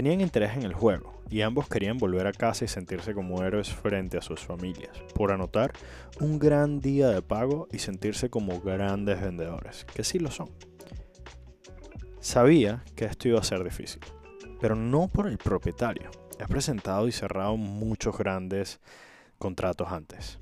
Tenían 0.00 0.22
interés 0.22 0.56
en 0.56 0.62
el 0.62 0.72
juego 0.72 1.12
y 1.28 1.42
ambos 1.42 1.68
querían 1.68 1.98
volver 1.98 2.26
a 2.26 2.32
casa 2.32 2.64
y 2.64 2.68
sentirse 2.68 3.12
como 3.12 3.42
héroes 3.42 3.68
frente 3.68 4.16
a 4.16 4.22
sus 4.22 4.40
familias, 4.40 4.96
por 5.14 5.30
anotar 5.30 5.74
un 6.20 6.38
gran 6.38 6.80
día 6.80 7.08
de 7.08 7.20
pago 7.20 7.68
y 7.70 7.80
sentirse 7.80 8.30
como 8.30 8.62
grandes 8.62 9.20
vendedores, 9.20 9.84
que 9.94 10.02
sí 10.02 10.18
lo 10.18 10.30
son. 10.30 10.48
Sabía 12.18 12.82
que 12.96 13.04
esto 13.04 13.28
iba 13.28 13.40
a 13.40 13.44
ser 13.44 13.62
difícil, 13.62 14.00
pero 14.58 14.74
no 14.74 15.06
por 15.08 15.26
el 15.26 15.36
propietario. 15.36 16.10
He 16.38 16.46
presentado 16.46 17.06
y 17.06 17.12
cerrado 17.12 17.58
muchos 17.58 18.16
grandes 18.16 18.80
contratos 19.36 19.88
antes, 19.92 20.38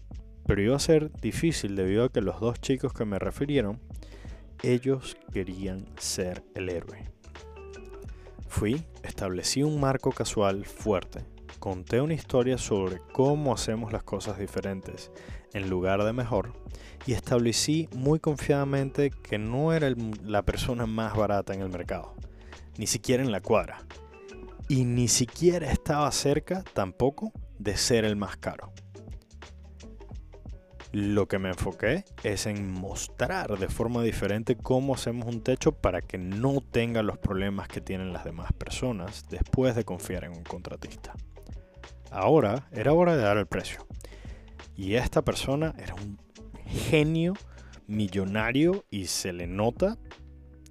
pero 0.46 0.62
iba 0.62 0.76
a 0.76 0.78
ser 0.78 1.10
difícil 1.20 1.74
debido 1.74 2.04
a 2.04 2.12
que 2.12 2.20
los 2.20 2.38
dos 2.38 2.60
chicos 2.60 2.92
que 2.92 3.04
me 3.04 3.18
refirieron, 3.18 3.80
ellos 4.62 5.16
querían 5.32 5.84
ser 5.96 6.44
el 6.54 6.68
héroe. 6.68 7.17
Fui, 8.48 8.82
establecí 9.02 9.62
un 9.62 9.78
marco 9.78 10.10
casual 10.10 10.64
fuerte, 10.64 11.24
conté 11.58 12.00
una 12.00 12.14
historia 12.14 12.58
sobre 12.58 13.00
cómo 13.12 13.52
hacemos 13.52 13.92
las 13.92 14.02
cosas 14.02 14.38
diferentes 14.38 15.12
en 15.52 15.68
lugar 15.70 16.02
de 16.02 16.12
mejor 16.12 16.52
y 17.06 17.12
establecí 17.12 17.88
muy 17.94 18.18
confiadamente 18.18 19.10
que 19.10 19.38
no 19.38 19.72
era 19.72 19.94
la 20.24 20.42
persona 20.42 20.86
más 20.86 21.16
barata 21.16 21.54
en 21.54 21.60
el 21.60 21.68
mercado, 21.68 22.14
ni 22.78 22.86
siquiera 22.86 23.22
en 23.22 23.32
la 23.32 23.40
cuadra, 23.40 23.78
y 24.66 24.84
ni 24.84 25.08
siquiera 25.08 25.70
estaba 25.70 26.10
cerca 26.10 26.64
tampoco 26.72 27.32
de 27.58 27.76
ser 27.76 28.04
el 28.04 28.16
más 28.16 28.36
caro. 28.38 28.72
Lo 30.92 31.28
que 31.28 31.38
me 31.38 31.50
enfoqué 31.50 32.04
es 32.22 32.46
en 32.46 32.72
mostrar 32.72 33.58
de 33.58 33.68
forma 33.68 34.02
diferente 34.02 34.56
cómo 34.56 34.94
hacemos 34.94 35.26
un 35.26 35.42
techo 35.42 35.72
para 35.72 36.00
que 36.00 36.16
no 36.16 36.62
tenga 36.62 37.02
los 37.02 37.18
problemas 37.18 37.68
que 37.68 37.82
tienen 37.82 38.14
las 38.14 38.24
demás 38.24 38.52
personas 38.54 39.26
después 39.28 39.76
de 39.76 39.84
confiar 39.84 40.24
en 40.24 40.32
un 40.32 40.44
contratista. 40.44 41.14
Ahora 42.10 42.68
era 42.72 42.94
hora 42.94 43.16
de 43.16 43.22
dar 43.22 43.36
el 43.36 43.46
precio. 43.46 43.86
Y 44.76 44.94
esta 44.94 45.22
persona 45.22 45.74
era 45.78 45.94
un 45.94 46.18
genio 46.64 47.34
millonario 47.86 48.86
y 48.90 49.06
se 49.06 49.32
le 49.32 49.46
nota 49.46 49.98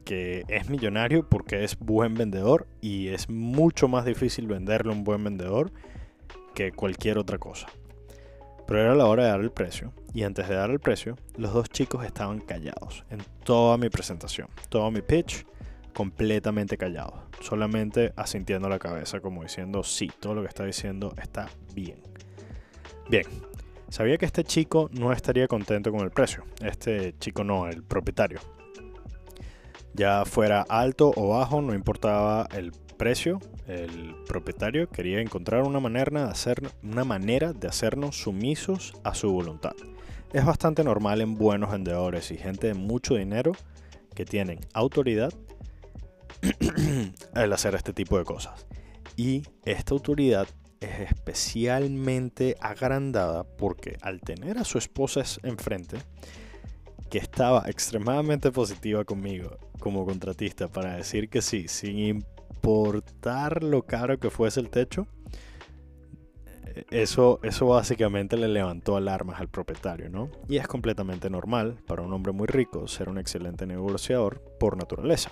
que 0.03 0.45
es 0.47 0.69
millonario 0.69 1.27
porque 1.27 1.63
es 1.63 1.77
buen 1.77 2.13
vendedor 2.15 2.67
y 2.81 3.09
es 3.09 3.29
mucho 3.29 3.87
más 3.87 4.05
difícil 4.05 4.47
venderle 4.47 4.93
a 4.93 4.95
un 4.95 5.03
buen 5.03 5.23
vendedor 5.23 5.71
que 6.55 6.71
cualquier 6.71 7.17
otra 7.17 7.37
cosa. 7.37 7.67
Pero 8.67 8.81
era 8.81 8.95
la 8.95 9.05
hora 9.05 9.23
de 9.23 9.29
dar 9.29 9.41
el 9.41 9.51
precio. 9.51 9.93
Y 10.13 10.23
antes 10.23 10.47
de 10.47 10.55
dar 10.55 10.69
el 10.69 10.79
precio, 10.79 11.15
los 11.37 11.53
dos 11.53 11.69
chicos 11.69 12.05
estaban 12.05 12.39
callados 12.39 13.05
en 13.09 13.19
toda 13.43 13.77
mi 13.77 13.89
presentación, 13.89 14.47
todo 14.69 14.89
mi 14.91 15.01
pitch, 15.01 15.45
completamente 15.93 16.77
callados, 16.77 17.15
solamente 17.41 18.13
asintiendo 18.15 18.69
la 18.69 18.79
cabeza 18.79 19.19
como 19.19 19.43
diciendo, 19.43 19.83
sí, 19.83 20.11
todo 20.19 20.35
lo 20.35 20.41
que 20.41 20.47
está 20.47 20.65
diciendo 20.65 21.13
está 21.21 21.49
bien. 21.73 21.97
Bien, 23.09 23.25
sabía 23.89 24.17
que 24.17 24.25
este 24.25 24.43
chico 24.43 24.89
no 24.91 25.11
estaría 25.11 25.47
contento 25.47 25.91
con 25.91 26.01
el 26.01 26.11
precio. 26.11 26.43
Este 26.61 27.15
chico 27.19 27.43
no, 27.43 27.67
el 27.67 27.83
propietario. 27.83 28.39
Ya 29.97 30.25
fuera 30.25 30.63
alto 30.69 31.11
o 31.15 31.29
bajo, 31.29 31.59
no 31.63 31.73
importaba 31.73 32.47
el 32.55 32.71
precio, 32.97 33.39
el 33.65 34.15
propietario 34.27 34.87
quería 34.89 35.21
encontrar 35.21 35.63
una 35.63 35.79
manera, 35.79 36.25
de 36.25 36.29
hacer, 36.29 36.71
una 36.83 37.03
manera 37.03 37.51
de 37.51 37.67
hacernos 37.67 38.15
sumisos 38.15 38.93
a 39.03 39.15
su 39.15 39.31
voluntad. 39.31 39.73
Es 40.33 40.45
bastante 40.45 40.83
normal 40.83 41.21
en 41.21 41.35
buenos 41.35 41.71
vendedores 41.71 42.29
y 42.29 42.37
gente 42.37 42.67
de 42.67 42.73
mucho 42.75 43.15
dinero 43.15 43.53
que 44.13 44.23
tienen 44.23 44.59
autoridad 44.73 45.33
el 47.33 47.53
hacer 47.53 47.73
este 47.73 47.91
tipo 47.91 48.19
de 48.19 48.23
cosas. 48.23 48.67
Y 49.15 49.41
esta 49.65 49.95
autoridad 49.95 50.47
es 50.79 51.11
especialmente 51.11 52.55
agrandada 52.61 53.45
porque 53.45 53.97
al 54.01 54.21
tener 54.21 54.59
a 54.59 54.63
su 54.63 54.77
esposa 54.77 55.23
enfrente, 55.41 55.97
que 57.09 57.17
estaba 57.17 57.63
extremadamente 57.67 58.51
positiva 58.51 59.03
conmigo 59.05 59.57
como 59.79 60.05
contratista 60.05 60.67
para 60.67 60.95
decir 60.95 61.29
que 61.29 61.41
sí, 61.41 61.67
sin 61.67 61.99
importar 61.99 63.63
lo 63.63 63.83
caro 63.83 64.19
que 64.19 64.29
fuese 64.29 64.59
el 64.59 64.69
techo, 64.69 65.07
eso, 66.89 67.39
eso 67.43 67.67
básicamente 67.67 68.37
le 68.37 68.47
levantó 68.47 68.97
alarmas 68.97 69.39
al 69.39 69.49
propietario, 69.49 70.09
¿no? 70.09 70.29
Y 70.47 70.57
es 70.57 70.67
completamente 70.67 71.29
normal 71.29 71.77
para 71.85 72.01
un 72.01 72.13
hombre 72.13 72.33
muy 72.33 72.47
rico 72.47 72.87
ser 72.87 73.09
un 73.09 73.17
excelente 73.17 73.65
negociador 73.65 74.41
por 74.59 74.77
naturaleza. 74.77 75.31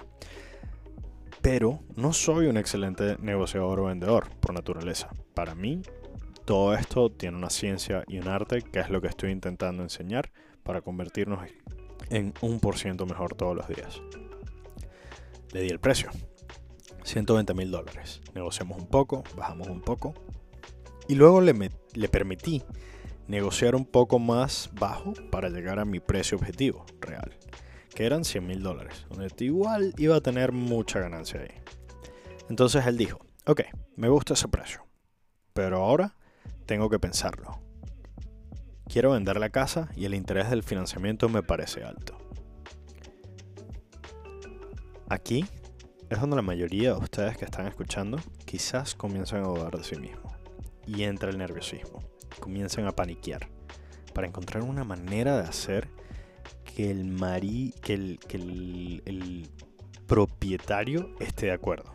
Pero 1.41 1.79
no 1.95 2.13
soy 2.13 2.47
un 2.47 2.57
excelente 2.57 3.17
negociador 3.19 3.79
o 3.79 3.85
vendedor 3.85 4.29
por 4.39 4.53
naturaleza. 4.53 5.09
Para 5.33 5.53
mí, 5.53 5.81
todo 6.45 6.73
esto 6.73 7.11
tiene 7.11 7.37
una 7.37 7.49
ciencia 7.49 8.03
y 8.07 8.17
un 8.17 8.27
arte 8.27 8.61
que 8.61 8.79
es 8.79 8.89
lo 8.89 9.01
que 9.01 9.07
estoy 9.07 9.31
intentando 9.31 9.83
enseñar 9.83 10.31
para 10.63 10.81
convertirnos 10.81 11.39
en 12.09 12.33
un 12.41 12.59
por 12.59 12.77
ciento 12.77 13.05
mejor 13.05 13.35
todos 13.35 13.55
los 13.55 13.67
días. 13.67 14.01
Le 15.55 15.61
di 15.61 15.69
el 15.69 15.79
precio. 15.79 16.09
120 17.05 17.53
mil 17.53 17.71
dólares. 17.71 18.19
Negociamos 18.33 18.77
un 18.77 18.87
poco, 18.87 19.23
bajamos 19.37 19.69
un 19.69 19.79
poco. 19.79 20.13
Y 21.07 21.15
luego 21.15 21.39
le, 21.39 21.71
le 21.93 22.09
permití 22.09 22.61
negociar 23.29 23.73
un 23.73 23.85
poco 23.85 24.19
más 24.19 24.69
bajo 24.73 25.13
para 25.31 25.47
llegar 25.47 25.79
a 25.79 25.85
mi 25.85 26.01
precio 26.01 26.37
objetivo 26.37 26.85
real 26.99 27.37
que 27.93 28.05
eran 28.05 28.25
100 28.25 28.45
mil 28.45 28.61
dólares, 28.61 29.05
donde 29.09 29.31
igual 29.45 29.93
iba 29.97 30.17
a 30.17 30.21
tener 30.21 30.51
mucha 30.51 30.99
ganancia 30.99 31.39
ahí. 31.39 31.61
Entonces 32.49 32.85
él 32.85 32.97
dijo, 32.97 33.19
ok, 33.45 33.61
me 33.95 34.09
gusta 34.09 34.33
ese 34.33 34.49
precio, 34.49 34.85
pero 35.53 35.77
ahora 35.77 36.17
tengo 36.65 36.89
que 36.89 36.99
pensarlo. 36.99 37.61
Quiero 38.89 39.11
vender 39.11 39.39
la 39.39 39.51
casa 39.51 39.87
y 39.95 40.03
el 40.03 40.15
interés 40.15 40.49
del 40.49 40.63
financiamiento 40.63 41.29
me 41.29 41.43
parece 41.43 41.85
alto. 41.85 42.24
Aquí 45.07 45.45
es 46.09 46.19
donde 46.19 46.35
la 46.35 46.41
mayoría 46.41 46.93
de 46.93 46.99
ustedes 46.99 47.37
que 47.37 47.45
están 47.45 47.67
escuchando 47.67 48.17
quizás 48.45 48.95
comienzan 48.95 49.43
a 49.43 49.47
dudar 49.47 49.77
de 49.77 49.83
sí 49.83 49.95
mismos 49.97 50.33
y 50.87 51.03
entra 51.03 51.29
el 51.29 51.37
nerviosismo, 51.37 52.03
comienzan 52.39 52.87
a 52.87 52.91
paniquear 52.91 53.47
para 54.15 54.27
encontrar 54.27 54.63
una 54.63 54.83
manera 54.83 55.37
de 55.37 55.47
hacer 55.47 55.89
que 56.63 56.89
el, 56.89 57.05
marí, 57.05 57.73
que 57.83 57.93
el, 57.93 58.19
que 58.27 58.37
el, 59.05 59.49
propietario 60.07 61.15
esté 61.19 61.47
de 61.47 61.51
acuerdo. 61.51 61.93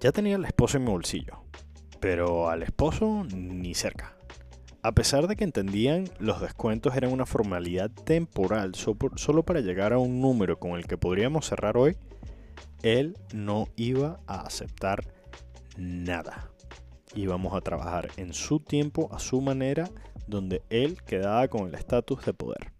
Ya 0.00 0.12
tenía 0.12 0.36
al 0.36 0.44
esposo 0.44 0.76
en 0.76 0.84
mi 0.84 0.90
bolsillo, 0.90 1.42
pero 2.00 2.48
al 2.48 2.62
esposo 2.62 3.24
ni 3.32 3.74
cerca. 3.74 4.15
A 4.82 4.92
pesar 4.92 5.26
de 5.26 5.36
que 5.36 5.44
entendían 5.44 6.04
los 6.18 6.40
descuentos 6.40 6.96
eran 6.96 7.12
una 7.12 7.26
formalidad 7.26 7.90
temporal 7.90 8.74
solo 8.74 9.42
para 9.42 9.60
llegar 9.60 9.92
a 9.92 9.98
un 9.98 10.20
número 10.20 10.58
con 10.58 10.72
el 10.72 10.86
que 10.86 10.96
podríamos 10.96 11.46
cerrar 11.46 11.76
hoy, 11.76 11.96
él 12.82 13.18
no 13.34 13.66
iba 13.76 14.20
a 14.26 14.42
aceptar 14.42 15.12
nada. 15.76 16.50
Íbamos 17.14 17.54
a 17.54 17.60
trabajar 17.60 18.10
en 18.16 18.32
su 18.32 18.60
tiempo, 18.60 19.08
a 19.12 19.18
su 19.18 19.40
manera, 19.40 19.90
donde 20.26 20.62
él 20.70 21.02
quedaba 21.02 21.48
con 21.48 21.66
el 21.66 21.74
estatus 21.74 22.24
de 22.24 22.34
poder. 22.34 22.72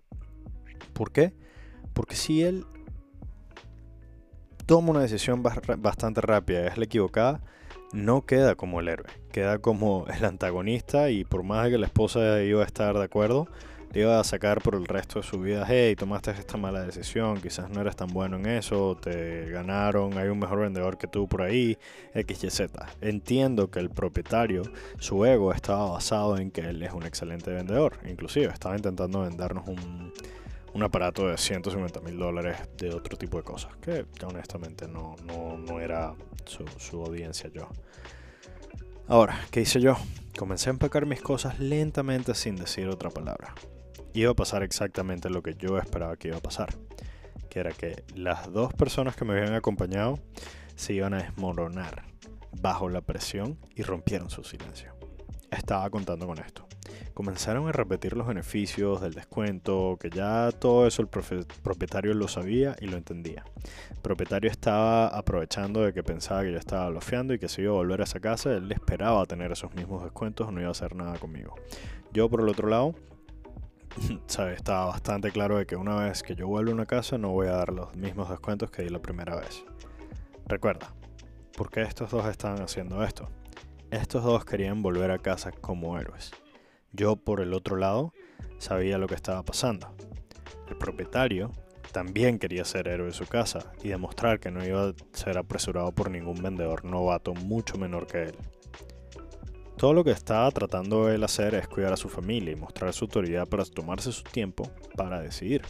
¿Por 0.92 1.10
qué? 1.10 1.34
Porque 1.92 2.14
si 2.14 2.42
él 2.42 2.64
toma 4.66 4.90
una 4.90 5.00
decisión 5.00 5.42
bastante 5.42 6.20
rápida 6.20 6.66
es 6.66 6.76
la 6.76 6.84
equivocada, 6.84 7.40
no 7.92 8.24
queda 8.26 8.54
como 8.54 8.80
el 8.80 8.88
héroe, 8.88 9.08
queda 9.32 9.58
como 9.58 10.06
el 10.16 10.24
antagonista 10.24 11.10
y 11.10 11.24
por 11.24 11.42
más 11.42 11.68
que 11.68 11.78
la 11.78 11.86
esposa 11.86 12.42
iba 12.42 12.62
a 12.62 12.66
estar 12.66 12.96
de 12.96 13.04
acuerdo, 13.04 13.48
le 13.92 14.00
iba 14.00 14.18
a 14.18 14.24
sacar 14.24 14.60
por 14.60 14.74
el 14.74 14.86
resto 14.86 15.20
de 15.20 15.26
su 15.26 15.40
vida, 15.40 15.64
hey, 15.66 15.94
tomaste 15.96 16.30
esta 16.32 16.56
mala 16.56 16.82
decisión, 16.82 17.40
quizás 17.40 17.70
no 17.70 17.80
eras 17.80 17.96
tan 17.96 18.08
bueno 18.08 18.36
en 18.36 18.46
eso, 18.46 18.96
te 19.00 19.48
ganaron, 19.50 20.18
hay 20.18 20.28
un 20.28 20.38
mejor 20.38 20.60
vendedor 20.60 20.98
que 20.98 21.06
tú 21.06 21.28
por 21.28 21.42
ahí, 21.42 21.78
XYZ. 22.14 22.62
Entiendo 23.00 23.70
que 23.70 23.78
el 23.78 23.90
propietario, 23.90 24.62
su 24.98 25.24
ego 25.24 25.52
estaba 25.52 25.90
basado 25.90 26.36
en 26.36 26.50
que 26.50 26.62
él 26.62 26.82
es 26.82 26.92
un 26.92 27.04
excelente 27.04 27.50
vendedor, 27.50 27.98
inclusive 28.08 28.52
estaba 28.52 28.76
intentando 28.76 29.22
vendernos 29.22 29.66
un 29.66 30.12
un 30.76 30.82
aparato 30.82 31.26
de 31.26 31.38
150 31.38 32.00
mil 32.00 32.18
dólares 32.18 32.58
de 32.76 32.90
otro 32.90 33.16
tipo 33.16 33.38
de 33.38 33.44
cosas, 33.44 33.74
que, 33.76 34.04
honestamente 34.26 34.86
no, 34.86 35.16
no, 35.24 35.80
era 35.80 36.14
su, 36.44 36.66
su, 36.78 37.02
audiencia 37.02 37.48
yo. 37.48 37.66
Ahora, 39.08 39.40
¿qué 39.50 39.62
hice 39.62 39.80
yo? 39.80 39.96
Comencé 40.38 40.68
a 40.68 40.74
empacar 40.74 41.06
mis 41.06 41.22
cosas 41.22 41.58
lentamente 41.58 42.34
sin 42.34 42.56
decir 42.56 42.88
otra 42.88 43.08
palabra. 43.08 43.54
Iba 44.12 44.32
a 44.32 44.34
pasar 44.34 44.62
exactamente 44.62 45.30
lo 45.30 45.42
que 45.42 45.54
yo 45.54 45.78
esperaba 45.78 46.16
que 46.18 46.28
iba 46.28 46.36
a 46.36 46.42
pasar, 46.42 46.74
que 47.48 47.60
era 47.60 47.70
que 47.70 48.04
las 48.14 48.52
dos 48.52 48.74
personas 48.74 49.16
que 49.16 49.24
me 49.24 49.32
habían 49.32 49.54
acompañado 49.54 50.18
se 50.74 50.92
iban 50.92 51.14
a 51.14 51.22
desmoronar 51.22 52.04
bajo 52.60 52.90
la 52.90 53.00
presión 53.00 53.58
y 53.74 53.82
rompieron 53.82 54.28
su 54.28 54.44
silencio. 54.44 54.94
Estaba 55.50 55.88
contando 55.88 56.26
con 56.26 56.38
esto 56.38 56.65
comenzaron 57.16 57.66
a 57.66 57.72
repetir 57.72 58.14
los 58.14 58.26
beneficios 58.26 59.00
del 59.00 59.14
descuento, 59.14 59.96
que 59.98 60.10
ya 60.10 60.50
todo 60.52 60.86
eso 60.86 61.00
el 61.00 61.08
propietario 61.08 62.12
lo 62.12 62.28
sabía 62.28 62.76
y 62.78 62.88
lo 62.88 62.98
entendía. 62.98 63.42
El 63.90 64.02
propietario 64.02 64.50
estaba 64.50 65.08
aprovechando 65.08 65.80
de 65.80 65.94
que 65.94 66.02
pensaba 66.02 66.42
que 66.42 66.52
yo 66.52 66.58
estaba 66.58 66.90
bloqueando 66.90 67.32
y 67.32 67.38
que 67.38 67.48
si 67.48 67.62
iba 67.62 67.70
a 67.70 67.76
volver 67.76 68.02
a 68.02 68.04
esa 68.04 68.20
casa, 68.20 68.52
él 68.52 68.70
esperaba 68.70 69.24
tener 69.24 69.50
esos 69.50 69.74
mismos 69.74 70.02
descuentos, 70.04 70.52
no 70.52 70.60
iba 70.60 70.68
a 70.68 70.72
hacer 70.72 70.94
nada 70.94 71.18
conmigo. 71.18 71.54
Yo 72.12 72.28
por 72.28 72.42
el 72.42 72.50
otro 72.50 72.68
lado, 72.68 72.94
estaba 74.54 74.84
bastante 74.84 75.30
claro 75.30 75.56
de 75.56 75.64
que 75.64 75.76
una 75.76 75.96
vez 75.96 76.22
que 76.22 76.34
yo 76.34 76.46
vuelva 76.46 76.72
a 76.72 76.74
una 76.74 76.86
casa 76.86 77.16
no 77.16 77.30
voy 77.30 77.46
a 77.46 77.52
dar 77.52 77.72
los 77.72 77.96
mismos 77.96 78.28
descuentos 78.28 78.70
que 78.70 78.82
di 78.82 78.90
la 78.90 79.00
primera 79.00 79.36
vez. 79.36 79.64
Recuerda, 80.46 80.92
¿por 81.56 81.70
qué 81.70 81.80
estos 81.80 82.10
dos 82.10 82.26
estaban 82.26 82.60
haciendo 82.60 83.02
esto? 83.02 83.30
Estos 83.90 84.22
dos 84.22 84.44
querían 84.44 84.82
volver 84.82 85.10
a 85.12 85.18
casa 85.18 85.50
como 85.50 85.98
héroes. 85.98 86.30
Yo, 86.92 87.16
por 87.16 87.40
el 87.40 87.54
otro 87.54 87.76
lado, 87.76 88.12
sabía 88.58 88.98
lo 88.98 89.06
que 89.06 89.14
estaba 89.14 89.42
pasando. 89.42 89.94
El 90.68 90.76
propietario 90.76 91.52
también 91.92 92.38
quería 92.38 92.64
ser 92.64 92.88
héroe 92.88 93.06
de 93.06 93.12
su 93.12 93.26
casa 93.26 93.72
y 93.82 93.88
demostrar 93.88 94.40
que 94.40 94.50
no 94.50 94.64
iba 94.64 94.88
a 94.88 94.94
ser 95.12 95.38
apresurado 95.38 95.92
por 95.92 96.10
ningún 96.10 96.42
vendedor 96.42 96.84
novato 96.84 97.34
mucho 97.34 97.78
menor 97.78 98.06
que 98.06 98.24
él. 98.24 98.36
Todo 99.76 99.92
lo 99.92 100.04
que 100.04 100.10
estaba 100.10 100.50
tratando 100.50 101.10
él 101.10 101.22
hacer 101.22 101.54
es 101.54 101.68
cuidar 101.68 101.92
a 101.92 101.96
su 101.98 102.08
familia 102.08 102.52
y 102.52 102.56
mostrar 102.56 102.92
su 102.92 103.04
autoridad 103.04 103.46
para 103.46 103.64
tomarse 103.64 104.10
su 104.10 104.22
tiempo 104.22 104.70
para 104.96 105.20
decidir. 105.20 105.62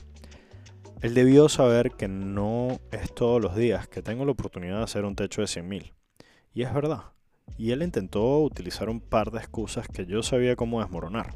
Él 1.03 1.13
debió 1.15 1.49
saber 1.49 1.91
que 1.93 2.09
no 2.09 2.79
es 2.93 3.13
todos 3.13 3.43
los 3.43 3.57
días 3.57 3.89
que 3.89 4.03
tengo 4.03 4.25
la 4.25 4.33
oportunidad 4.33 4.79
de 4.79 4.85
hacer 4.85 5.05
un 5.05 5.17
techo 5.17 5.41
de 5.41 5.49
100.000. 5.49 5.93
Y 6.55 6.63
es 6.63 6.73
verdad 6.73 7.16
y 7.59 7.71
él 7.71 7.83
intentó 7.83 8.41
utilizar 8.41 8.89
un 8.89 9.01
par 9.01 9.31
de 9.31 9.39
excusas 9.39 9.89
que 9.89 10.07
yo 10.07 10.23
sabía 10.23 10.57
cómo 10.57 10.81
desmoronar. 10.81 11.35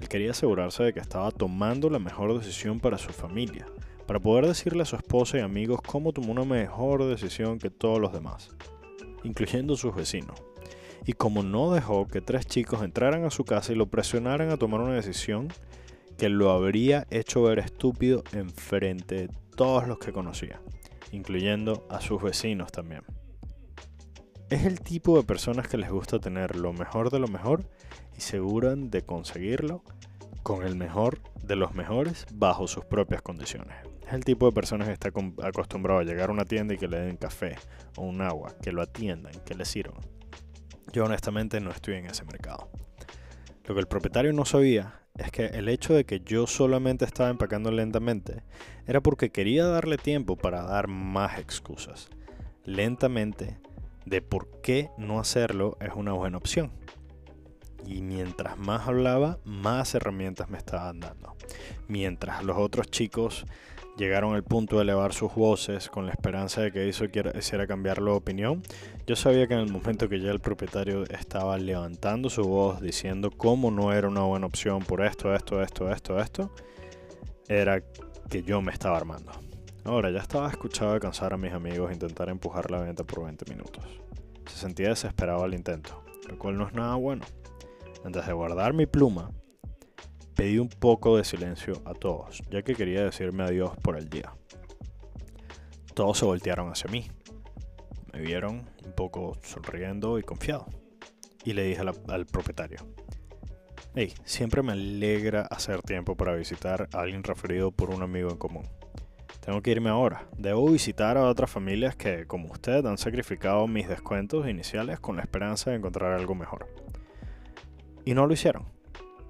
Él 0.00 0.08
quería 0.08 0.30
asegurarse 0.30 0.84
de 0.84 0.92
que 0.92 1.00
estaba 1.00 1.30
tomando 1.30 1.90
la 1.90 1.98
mejor 1.98 2.38
decisión 2.38 2.78
para 2.78 2.98
su 2.98 3.12
familia, 3.12 3.66
para 4.06 4.20
poder 4.20 4.46
decirle 4.46 4.82
a 4.82 4.86
su 4.86 4.96
esposa 4.96 5.38
y 5.38 5.40
amigos 5.40 5.80
cómo 5.82 6.12
tomó 6.12 6.32
una 6.32 6.44
mejor 6.44 7.04
decisión 7.04 7.58
que 7.58 7.70
todos 7.70 7.98
los 7.98 8.12
demás, 8.12 8.50
incluyendo 9.24 9.76
sus 9.76 9.94
vecinos. 9.94 10.40
Y 11.04 11.14
como 11.14 11.42
no 11.42 11.72
dejó 11.72 12.06
que 12.06 12.20
tres 12.20 12.46
chicos 12.46 12.82
entraran 12.82 13.24
a 13.24 13.30
su 13.30 13.44
casa 13.44 13.72
y 13.72 13.76
lo 13.76 13.86
presionaran 13.86 14.50
a 14.50 14.56
tomar 14.56 14.80
una 14.80 14.94
decisión 14.94 15.48
que 16.16 16.28
lo 16.28 16.50
habría 16.50 17.06
hecho 17.10 17.42
ver 17.42 17.58
estúpido 17.58 18.22
en 18.32 18.50
frente 18.50 19.14
de 19.14 19.30
todos 19.56 19.88
los 19.88 19.98
que 19.98 20.12
conocía, 20.12 20.60
incluyendo 21.12 21.86
a 21.90 22.00
sus 22.00 22.22
vecinos 22.22 22.70
también. 22.70 23.02
Es 24.50 24.64
el 24.64 24.80
tipo 24.80 25.18
de 25.18 25.24
personas 25.24 25.68
que 25.68 25.76
les 25.76 25.90
gusta 25.90 26.18
tener 26.20 26.56
lo 26.56 26.72
mejor 26.72 27.10
de 27.10 27.18
lo 27.18 27.28
mejor 27.28 27.64
y 28.16 28.20
se 28.22 28.38
aseguran 28.38 28.90
de 28.90 29.02
conseguirlo 29.02 29.84
con 30.42 30.62
el 30.62 30.74
mejor 30.74 31.20
de 31.42 31.54
los 31.54 31.74
mejores 31.74 32.24
bajo 32.32 32.66
sus 32.66 32.86
propias 32.86 33.20
condiciones. 33.20 33.76
Es 34.06 34.14
el 34.14 34.24
tipo 34.24 34.46
de 34.46 34.52
personas 34.52 34.88
que 34.88 34.94
está 34.94 35.10
acostumbrado 35.42 36.00
a 36.00 36.04
llegar 36.04 36.30
a 36.30 36.32
una 36.32 36.46
tienda 36.46 36.72
y 36.72 36.78
que 36.78 36.88
le 36.88 36.98
den 36.98 37.18
café 37.18 37.56
o 37.98 38.04
un 38.04 38.22
agua, 38.22 38.54
que 38.62 38.72
lo 38.72 38.80
atiendan, 38.80 39.34
que 39.44 39.54
le 39.54 39.66
sirvan. 39.66 40.00
Yo 40.94 41.04
honestamente 41.04 41.60
no 41.60 41.70
estoy 41.70 41.96
en 41.96 42.06
ese 42.06 42.24
mercado. 42.24 42.70
Lo 43.66 43.74
que 43.74 43.80
el 43.82 43.86
propietario 43.86 44.32
no 44.32 44.46
sabía 44.46 45.02
es 45.18 45.30
que 45.30 45.44
el 45.44 45.68
hecho 45.68 45.92
de 45.92 46.06
que 46.06 46.20
yo 46.20 46.46
solamente 46.46 47.04
estaba 47.04 47.28
empacando 47.28 47.70
lentamente 47.70 48.44
era 48.86 49.02
porque 49.02 49.28
quería 49.28 49.66
darle 49.66 49.98
tiempo 49.98 50.36
para 50.36 50.62
dar 50.62 50.88
más 50.88 51.38
excusas. 51.38 52.08
Lentamente 52.64 53.58
de 54.08 54.22
por 54.22 54.60
qué 54.60 54.90
no 54.98 55.20
hacerlo 55.20 55.76
es 55.80 55.90
una 55.94 56.12
buena 56.12 56.38
opción. 56.38 56.72
Y 57.86 58.02
mientras 58.02 58.58
más 58.58 58.86
hablaba, 58.86 59.38
más 59.44 59.94
herramientas 59.94 60.50
me 60.50 60.58
estaban 60.58 61.00
dando. 61.00 61.36
Mientras 61.86 62.44
los 62.44 62.58
otros 62.58 62.90
chicos 62.90 63.46
llegaron 63.96 64.34
al 64.34 64.44
punto 64.44 64.76
de 64.76 64.82
elevar 64.82 65.12
sus 65.12 65.34
voces 65.34 65.88
con 65.88 66.06
la 66.06 66.12
esperanza 66.12 66.60
de 66.60 66.70
que 66.70 66.88
eso 66.88 67.06
hiciera 67.34 67.66
cambiar 67.66 68.00
la 68.00 68.12
opinión, 68.12 68.62
yo 69.06 69.16
sabía 69.16 69.46
que 69.46 69.54
en 69.54 69.60
el 69.60 69.72
momento 69.72 70.08
que 70.08 70.20
ya 70.20 70.30
el 70.30 70.40
propietario 70.40 71.04
estaba 71.04 71.58
levantando 71.58 72.30
su 72.30 72.44
voz 72.44 72.80
diciendo 72.80 73.30
cómo 73.30 73.70
no 73.70 73.92
era 73.92 74.08
una 74.08 74.22
buena 74.22 74.46
opción 74.46 74.80
por 74.80 75.04
esto, 75.04 75.34
esto, 75.34 75.62
esto, 75.62 75.90
esto, 75.90 76.20
esto, 76.20 76.50
era 77.48 77.82
que 78.28 78.42
yo 78.42 78.62
me 78.62 78.72
estaba 78.72 78.96
armando. 78.96 79.32
Ahora, 79.88 80.10
ya 80.10 80.18
estaba 80.18 80.50
escuchado 80.50 81.00
cansar 81.00 81.32
a 81.32 81.38
mis 81.38 81.50
amigos 81.50 81.90
e 81.90 81.94
intentar 81.94 82.28
empujar 82.28 82.70
la 82.70 82.80
venta 82.80 83.04
por 83.04 83.24
20 83.24 83.50
minutos. 83.50 83.82
Se 84.46 84.58
sentía 84.58 84.90
desesperado 84.90 85.44
al 85.44 85.54
intento, 85.54 86.04
lo 86.28 86.38
cual 86.38 86.58
no 86.58 86.66
es 86.66 86.74
nada 86.74 86.94
bueno. 86.96 87.24
Antes 88.04 88.26
de 88.26 88.34
guardar 88.34 88.74
mi 88.74 88.84
pluma, 88.84 89.30
pedí 90.36 90.58
un 90.58 90.68
poco 90.68 91.16
de 91.16 91.24
silencio 91.24 91.80
a 91.86 91.94
todos, 91.94 92.42
ya 92.50 92.60
que 92.60 92.74
quería 92.74 93.02
decirme 93.02 93.44
adiós 93.44 93.78
por 93.78 93.96
el 93.96 94.10
día. 94.10 94.30
Todos 95.94 96.18
se 96.18 96.26
voltearon 96.26 96.70
hacia 96.70 96.90
mí. 96.90 97.08
Me 98.12 98.20
vieron 98.20 98.68
un 98.84 98.92
poco 98.94 99.38
sonriendo 99.42 100.18
y 100.18 100.22
confiado. 100.22 100.66
Y 101.44 101.54
le 101.54 101.62
dije 101.62 101.80
al, 102.08 102.26
propietario, 102.26 102.80
hey, 103.94 104.12
siempre 104.26 104.62
me 104.62 104.72
alegra 104.72 105.46
hacer 105.46 105.80
tiempo 105.80 106.14
para 106.14 106.34
visitar 106.34 106.90
a 106.92 107.00
alguien 107.00 107.24
referido 107.24 107.70
por 107.70 107.88
un 107.88 108.02
amigo 108.02 108.28
en 108.28 108.36
común. 108.36 108.77
Tengo 109.48 109.62
que 109.62 109.70
irme 109.70 109.88
ahora. 109.88 110.28
Debo 110.36 110.68
visitar 110.68 111.16
a 111.16 111.24
otras 111.24 111.50
familias 111.50 111.96
que, 111.96 112.26
como 112.26 112.52
usted, 112.52 112.84
han 112.84 112.98
sacrificado 112.98 113.66
mis 113.66 113.88
descuentos 113.88 114.46
iniciales 114.46 115.00
con 115.00 115.16
la 115.16 115.22
esperanza 115.22 115.70
de 115.70 115.78
encontrar 115.78 116.12
algo 116.12 116.34
mejor. 116.34 116.68
Y 118.04 118.12
no 118.12 118.26
lo 118.26 118.34
hicieron. 118.34 118.66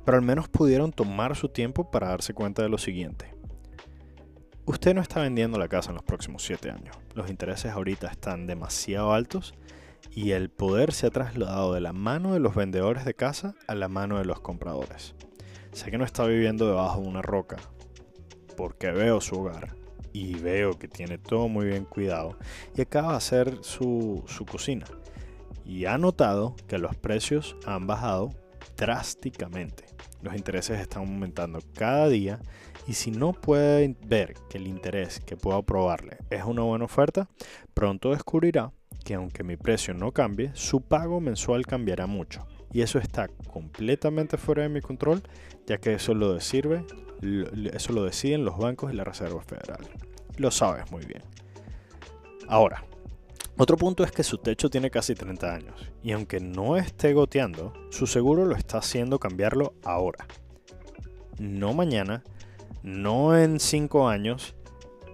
Pero 0.04 0.18
al 0.18 0.24
menos 0.24 0.48
pudieron 0.48 0.90
tomar 0.90 1.36
su 1.36 1.50
tiempo 1.50 1.92
para 1.92 2.08
darse 2.08 2.34
cuenta 2.34 2.62
de 2.62 2.68
lo 2.68 2.78
siguiente. 2.78 3.32
Usted 4.64 4.92
no 4.92 5.02
está 5.02 5.20
vendiendo 5.20 5.56
la 5.56 5.68
casa 5.68 5.90
en 5.90 5.94
los 5.94 6.04
próximos 6.04 6.42
7 6.42 6.68
años. 6.68 6.98
Los 7.14 7.30
intereses 7.30 7.70
ahorita 7.70 8.08
están 8.08 8.48
demasiado 8.48 9.12
altos 9.12 9.54
y 10.10 10.32
el 10.32 10.50
poder 10.50 10.92
se 10.92 11.06
ha 11.06 11.10
trasladado 11.10 11.74
de 11.74 11.80
la 11.80 11.92
mano 11.92 12.32
de 12.32 12.40
los 12.40 12.56
vendedores 12.56 13.04
de 13.04 13.14
casa 13.14 13.54
a 13.68 13.76
la 13.76 13.86
mano 13.86 14.18
de 14.18 14.24
los 14.24 14.40
compradores. 14.40 15.14
Sé 15.70 15.92
que 15.92 15.98
no 15.98 16.04
está 16.04 16.26
viviendo 16.26 16.66
debajo 16.66 17.02
de 17.02 17.06
una 17.06 17.22
roca, 17.22 17.58
porque 18.56 18.90
veo 18.90 19.20
su 19.20 19.36
hogar, 19.36 19.77
y 20.18 20.34
veo 20.34 20.76
que 20.78 20.88
tiene 20.88 21.16
todo 21.16 21.48
muy 21.48 21.66
bien 21.66 21.84
cuidado 21.84 22.36
y 22.74 22.80
acaba 22.80 23.12
de 23.12 23.18
hacer 23.18 23.58
su, 23.60 24.24
su 24.26 24.44
cocina. 24.44 24.86
Y 25.64 25.84
ha 25.84 25.96
notado 25.96 26.56
que 26.66 26.78
los 26.78 26.96
precios 26.96 27.56
han 27.66 27.86
bajado 27.86 28.34
drásticamente. 28.76 29.84
Los 30.22 30.34
intereses 30.34 30.80
están 30.80 31.02
aumentando 31.02 31.60
cada 31.74 32.08
día 32.08 32.40
y 32.88 32.94
si 32.94 33.12
no 33.12 33.32
puede 33.32 33.94
ver 34.06 34.34
que 34.50 34.58
el 34.58 34.66
interés 34.66 35.20
que 35.20 35.36
puedo 35.36 35.62
probarle 35.62 36.18
es 36.30 36.42
una 36.42 36.62
buena 36.62 36.86
oferta, 36.86 37.28
pronto 37.72 38.10
descubrirá 38.10 38.72
que 39.04 39.14
aunque 39.14 39.44
mi 39.44 39.56
precio 39.56 39.94
no 39.94 40.10
cambie, 40.12 40.50
su 40.54 40.80
pago 40.80 41.20
mensual 41.20 41.64
cambiará 41.64 42.06
mucho. 42.06 42.46
Y 42.72 42.82
eso 42.82 42.98
está 42.98 43.28
completamente 43.52 44.36
fuera 44.36 44.62
de 44.62 44.68
mi 44.68 44.80
control, 44.80 45.22
ya 45.66 45.78
que 45.78 45.94
eso 45.94 46.12
lo, 46.12 46.40
sirve, 46.40 46.84
eso 47.72 47.92
lo 47.92 48.04
deciden 48.04 48.44
los 48.44 48.58
bancos 48.58 48.92
y 48.92 48.96
la 48.96 49.04
Reserva 49.04 49.42
Federal. 49.42 49.86
Lo 50.38 50.50
sabes 50.50 50.90
muy 50.90 51.04
bien. 51.04 51.22
Ahora, 52.48 52.84
otro 53.58 53.76
punto 53.76 54.04
es 54.04 54.12
que 54.12 54.22
su 54.22 54.38
techo 54.38 54.70
tiene 54.70 54.90
casi 54.90 55.14
30 55.14 55.52
años 55.52 55.90
y 56.02 56.12
aunque 56.12 56.40
no 56.40 56.76
esté 56.76 57.12
goteando, 57.12 57.72
su 57.90 58.06
seguro 58.06 58.44
lo 58.46 58.54
está 58.54 58.78
haciendo 58.78 59.18
cambiarlo 59.18 59.74
ahora. 59.84 60.26
No 61.38 61.74
mañana, 61.74 62.22
no 62.82 63.36
en 63.36 63.58
5 63.58 64.08
años, 64.08 64.54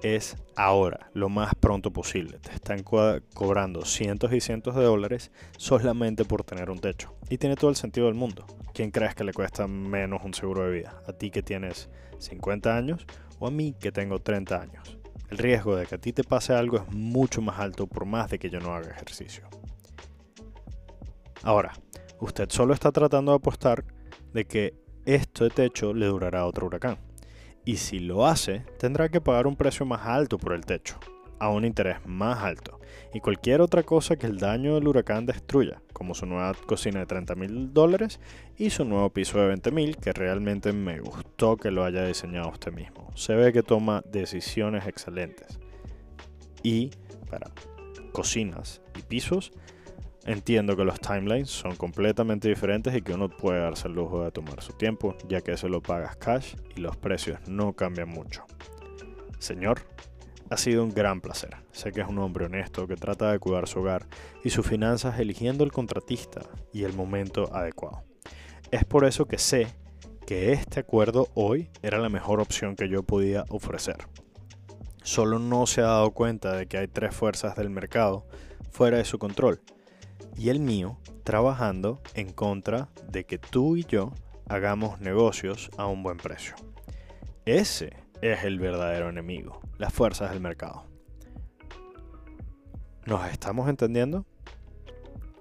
es 0.03 0.37
ahora, 0.57 1.09
lo 1.15 1.31
más 1.31 1.55
pronto 1.55 1.91
posible. 1.91 2.39
Te 2.39 2.53
están 2.53 2.83
cobrando 2.83 3.87
cientos 3.87 4.31
y 4.35 4.41
cientos 4.43 4.75
de 4.75 4.85
dólares 4.85 5.31
solamente 5.57 6.27
por 6.27 6.45
tener 6.45 6.69
un 6.69 6.79
techo. 6.79 7.15
Y 7.31 7.39
tiene 7.39 7.57
todo 7.57 7.71
el 7.71 7.77
sentido 7.77 8.07
del 8.07 8.15
mundo. 8.15 8.47
¿Quién 8.75 8.91
crees 8.91 9.15
que 9.15 9.25
le 9.25 9.33
cuesta 9.33 9.67
menos 9.67 10.23
un 10.23 10.35
seguro 10.35 10.65
de 10.67 10.73
vida? 10.73 11.03
¿A 11.09 11.15
ti 11.15 11.31
que 11.31 11.43
tienes 11.43 11.89
50 12.19 12.77
años 12.77 13.07
o 13.39 13.47
a 13.47 13.51
mí 13.51 13.75
que 13.81 13.91
tengo 13.91 14.19
30 14.19 14.61
años? 14.61 14.99
El 15.31 15.39
riesgo 15.39 15.77
de 15.77 15.87
que 15.87 15.95
a 15.95 15.99
ti 15.99 16.13
te 16.13 16.25
pase 16.25 16.53
algo 16.53 16.77
es 16.77 16.89
mucho 16.91 17.41
más 17.41 17.59
alto 17.59 17.87
por 17.87 18.05
más 18.05 18.31
de 18.31 18.39
que 18.39 18.51
yo 18.51 18.61
no 18.61 18.75
haga 18.75 18.91
ejercicio. 18.91 19.49
Ahora, 21.43 21.73
usted 22.21 22.49
solo 22.51 22.75
está 22.75 22.93
tratando 22.93 23.33
de 23.33 23.37
apostar 23.37 23.85
de 24.33 24.45
que 24.47 24.75
este 25.05 25.51
techo 25.51 25.93
le 25.93 26.07
durará 26.07 26.47
otro 26.47 26.67
huracán 26.67 26.99
y 27.65 27.77
si 27.77 27.99
lo 27.99 28.27
hace, 28.27 28.61
tendrá 28.79 29.09
que 29.09 29.21
pagar 29.21 29.47
un 29.47 29.57
precio 29.57 29.87
más 29.87 30.07
alto 30.07 30.39
por 30.39 30.53
el 30.53 30.65
techo, 30.65 30.99
a 31.39 31.49
un 31.49 31.65
interés 31.65 31.97
más 32.07 32.43
alto, 32.43 32.81
y 33.13 33.21
cualquier 33.21 33.61
otra 33.61 33.83
cosa 33.83 34.17
que 34.17 34.27
el 34.27 34.39
daño 34.39 34.75
del 34.75 34.89
huracán 34.89 35.27
destruya, 35.27 35.83
como 35.93 36.15
su 36.15 36.27
nueva 36.27 36.55
cocina 36.67 37.01
de 37.01 37.07
30 37.07 37.35
mil 37.35 37.73
dólares 37.73 38.21
y 38.57 38.71
su 38.71 38.85
nuevo 38.85 39.11
piso 39.11 39.39
de 39.39 39.49
20 39.49 39.71
mil, 39.71 39.97
que 39.97 40.13
realmente 40.13 40.73
me 40.73 41.01
gustó 41.01 41.57
que 41.57 41.71
lo 41.71 41.85
haya 41.85 42.05
diseñado 42.05 42.51
usted 42.51 42.73
mismo. 42.73 43.11
Se 43.15 43.35
ve 43.35 43.53
que 43.53 43.63
toma 43.63 44.03
decisiones 44.11 44.87
excelentes. 44.87 45.59
Y 46.63 46.91
para 47.29 47.51
cocinas 48.13 48.81
y 48.99 49.03
pisos, 49.03 49.53
Entiendo 50.27 50.75
que 50.75 50.85
los 50.85 50.99
timelines 51.01 51.51
son 51.51 51.77
completamente 51.77 52.49
diferentes 52.49 52.95
y 52.97 53.03
que 53.03 53.13
uno 53.13 53.29
puede 53.29 53.61
darse 53.61 53.89
el 53.89 53.95
lujo 53.95 54.25
de 54.25 54.31
tomar 54.31 54.63
su 54.63 54.73
tiempo, 54.73 55.15
ya 55.29 55.43
que 55.43 55.59
se 55.59 55.69
lo 55.69 55.83
pagas 55.83 56.17
cash 56.17 56.55
y 56.75 56.81
los 56.81 56.97
precios 56.97 57.47
no 57.47 57.75
cambian 57.75 58.09
mucho. 58.09 58.45
Señor, 59.39 59.81
ha 60.55 60.57
sido 60.57 60.85
un 60.85 60.95
gran 60.95 61.21
placer. 61.21 61.57
Sé 61.73 61.91
que 61.91 62.01
es 62.01 62.07
un 62.07 62.21
hombre 62.21 62.45
honesto 62.45 62.87
que 62.87 62.95
trata 62.95 63.33
de 63.33 63.41
cuidar 63.41 63.67
su 63.67 63.81
hogar 63.81 64.07
y 64.45 64.51
sus 64.51 64.65
finanzas 64.65 65.19
eligiendo 65.19 65.65
el 65.65 65.73
contratista 65.73 66.43
y 66.73 66.85
el 66.85 66.93
momento 66.93 67.53
adecuado. 67.53 68.05
Es 68.71 68.85
por 68.85 69.05
eso 69.05 69.27
que 69.27 69.39
sé 69.39 69.67
que 70.27 70.53
este 70.53 70.79
acuerdo 70.79 71.29
hoy 71.35 71.71
era 71.83 71.99
la 71.99 72.09
mejor 72.09 72.41
opción 72.41 72.77
que 72.77 72.89
yo 72.89 73.03
podía 73.03 73.45
ofrecer. 73.49 73.97
Solo 75.03 75.41
no 75.41 75.67
se 75.67 75.81
ha 75.81 75.87
dado 75.87 76.13
cuenta 76.13 76.53
de 76.53 76.67
que 76.67 76.79
hay 76.79 76.87
tres 76.87 77.17
fuerzas 77.17 77.57
del 77.57 77.69
mercado 77.69 78.25
fuera 78.71 78.99
de 78.99 79.05
su 79.05 79.19
control 79.19 79.61
y 80.39 80.51
el 80.51 80.61
mío 80.61 80.99
trabajando 81.25 82.01
en 82.15 82.33
contra 82.33 82.91
de 83.09 83.25
que 83.25 83.39
tú 83.39 83.77
y 83.77 83.85
yo 83.85 84.13
hagamos 84.49 85.01
negocios 85.01 85.69
a 85.77 85.87
un 85.87 86.05
buen 86.05 86.19
precio. 86.19 86.55
Ese 87.45 88.04
es 88.33 88.45
el 88.45 88.59
verdadero 88.59 89.11
enemigo, 89.11 89.61
las 89.77 89.93
fuerzas 89.93 90.31
del 90.31 90.41
mercado. 90.41 90.87
¿Nos 93.05 93.31
estamos 93.31 93.69
entendiendo? 93.69 94.25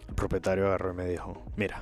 El 0.09 0.15
propietario 0.15 0.67
agarró 0.67 0.91
y 0.91 0.95
me 0.95 1.05
dijo, 1.05 1.45
mira, 1.55 1.79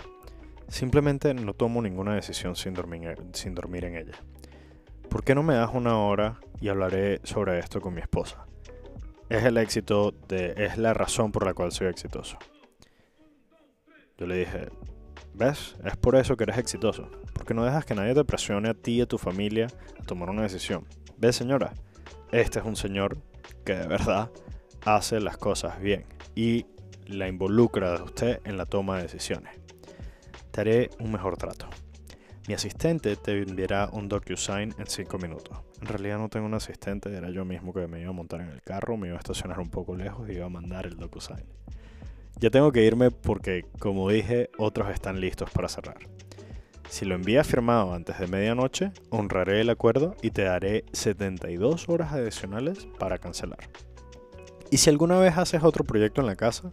simplemente 0.67 1.33
no 1.33 1.55
tomo 1.55 1.81
ninguna 1.81 2.13
decisión 2.13 2.55
sin 2.55 2.75
dormir, 2.75 3.17
sin 3.33 3.55
dormir 3.55 3.85
en 3.85 3.95
ella. 3.95 4.13
¿Por 5.09 5.23
qué 5.23 5.33
no 5.33 5.41
me 5.41 5.55
das 5.55 5.71
una 5.73 5.97
hora 5.97 6.39
y 6.59 6.69
hablaré 6.69 7.19
sobre 7.23 7.57
esto 7.57 7.81
con 7.81 7.95
mi 7.95 8.01
esposa? 8.01 8.45
Es 9.27 9.43
el 9.43 9.57
éxito 9.57 10.11
de, 10.27 10.53
es 10.55 10.77
la 10.77 10.93
razón 10.93 11.31
por 11.31 11.45
la 11.45 11.55
cual 11.55 11.71
soy 11.71 11.87
exitoso. 11.87 12.37
Yo 14.19 14.27
le 14.27 14.37
dije, 14.37 14.69
¿ves? 15.33 15.75
Es 15.83 15.97
por 15.97 16.15
eso 16.15 16.37
que 16.37 16.43
eres 16.43 16.57
exitoso. 16.57 17.09
Porque 17.33 17.53
no 17.53 17.65
dejas 17.65 17.85
que 17.85 17.95
nadie 17.95 18.13
te 18.13 18.23
presione 18.23 18.69
a 18.69 18.73
ti 18.73 18.93
y 18.93 19.01
a 19.01 19.05
tu 19.05 19.17
familia 19.17 19.67
a 19.99 20.03
tomar 20.03 20.29
una 20.29 20.43
decisión. 20.43 20.85
¿Ves, 21.17 21.35
señora? 21.35 21.73
Este 22.31 22.59
es 22.59 22.65
un 22.65 22.75
señor 22.75 23.17
que 23.65 23.75
de 23.75 23.87
verdad 23.87 24.31
hace 24.85 25.19
las 25.19 25.37
cosas 25.37 25.79
bien 25.79 26.05
y 26.35 26.65
la 27.07 27.27
involucra 27.27 27.95
a 27.95 28.03
usted 28.03 28.39
en 28.45 28.57
la 28.57 28.65
toma 28.65 28.97
de 28.97 29.03
decisiones. 29.03 29.53
Te 30.51 30.61
haré 30.61 30.89
un 30.99 31.11
mejor 31.11 31.37
trato. 31.37 31.67
Mi 32.47 32.55
asistente 32.55 33.15
te 33.15 33.43
enviará 33.43 33.89
un 33.91 34.09
DocuSign 34.09 34.75
en 34.77 34.87
5 34.87 35.17
minutos. 35.19 35.59
En 35.79 35.87
realidad 35.87 36.17
no 36.17 36.29
tengo 36.29 36.45
un 36.45 36.53
asistente, 36.53 37.15
era 37.15 37.29
yo 37.29 37.45
mismo 37.45 37.73
que 37.73 37.87
me 37.87 38.01
iba 38.01 38.09
a 38.09 38.13
montar 38.13 38.41
en 38.41 38.49
el 38.49 38.61
carro, 38.61 38.97
me 38.97 39.07
iba 39.07 39.17
a 39.17 39.19
estacionar 39.19 39.59
un 39.59 39.69
poco 39.69 39.95
lejos 39.95 40.27
y 40.29 40.33
iba 40.33 40.45
a 40.45 40.49
mandar 40.49 40.85
el 40.85 40.97
DocuSign. 40.97 41.45
Ya 42.39 42.49
tengo 42.49 42.71
que 42.71 42.83
irme 42.83 43.11
porque, 43.11 43.65
como 43.79 44.09
dije, 44.09 44.49
otros 44.57 44.89
están 44.89 45.19
listos 45.19 45.49
para 45.51 45.69
cerrar. 45.69 45.97
Si 46.89 47.05
lo 47.05 47.15
envías 47.15 47.47
firmado 47.47 47.93
antes 47.93 48.19
de 48.19 48.27
medianoche, 48.27 48.91
honraré 49.11 49.61
el 49.61 49.69
acuerdo 49.69 50.15
y 50.21 50.31
te 50.31 50.43
daré 50.43 50.83
72 50.91 51.87
horas 51.87 52.11
adicionales 52.11 52.87
para 52.99 53.17
cancelar. 53.17 53.69
Y 54.69 54.77
si 54.77 54.89
alguna 54.89 55.17
vez 55.17 55.37
haces 55.37 55.63
otro 55.63 55.83
proyecto 55.83 56.21
en 56.21 56.27
la 56.27 56.35
casa, 56.35 56.71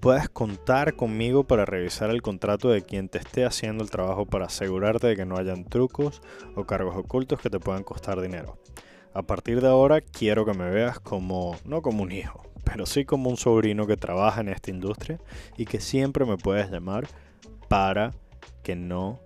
puedes 0.00 0.28
contar 0.28 0.96
conmigo 0.96 1.44
para 1.44 1.64
revisar 1.64 2.10
el 2.10 2.22
contrato 2.22 2.70
de 2.70 2.82
quien 2.82 3.08
te 3.08 3.18
esté 3.18 3.44
haciendo 3.44 3.84
el 3.84 3.90
trabajo 3.90 4.26
para 4.26 4.46
asegurarte 4.46 5.06
de 5.06 5.16
que 5.16 5.26
no 5.26 5.36
hayan 5.36 5.64
trucos 5.64 6.22
o 6.56 6.64
cargos 6.64 6.96
ocultos 6.96 7.40
que 7.40 7.50
te 7.50 7.60
puedan 7.60 7.84
costar 7.84 8.20
dinero. 8.20 8.58
A 9.14 9.22
partir 9.22 9.60
de 9.60 9.68
ahora 9.68 10.00
quiero 10.00 10.44
que 10.44 10.54
me 10.54 10.70
veas 10.70 10.98
como, 10.98 11.56
no 11.64 11.82
como 11.82 12.02
un 12.02 12.12
hijo, 12.12 12.42
pero 12.72 12.86
sí 12.86 13.04
como 13.04 13.28
un 13.28 13.36
sobrino 13.36 13.86
que 13.86 13.98
trabaja 13.98 14.40
en 14.40 14.48
esta 14.48 14.70
industria 14.70 15.20
y 15.58 15.66
que 15.66 15.78
siempre 15.78 16.24
me 16.24 16.38
puedes 16.38 16.70
llamar 16.70 17.06
para 17.68 18.12
que 18.62 18.74
no 18.76 19.20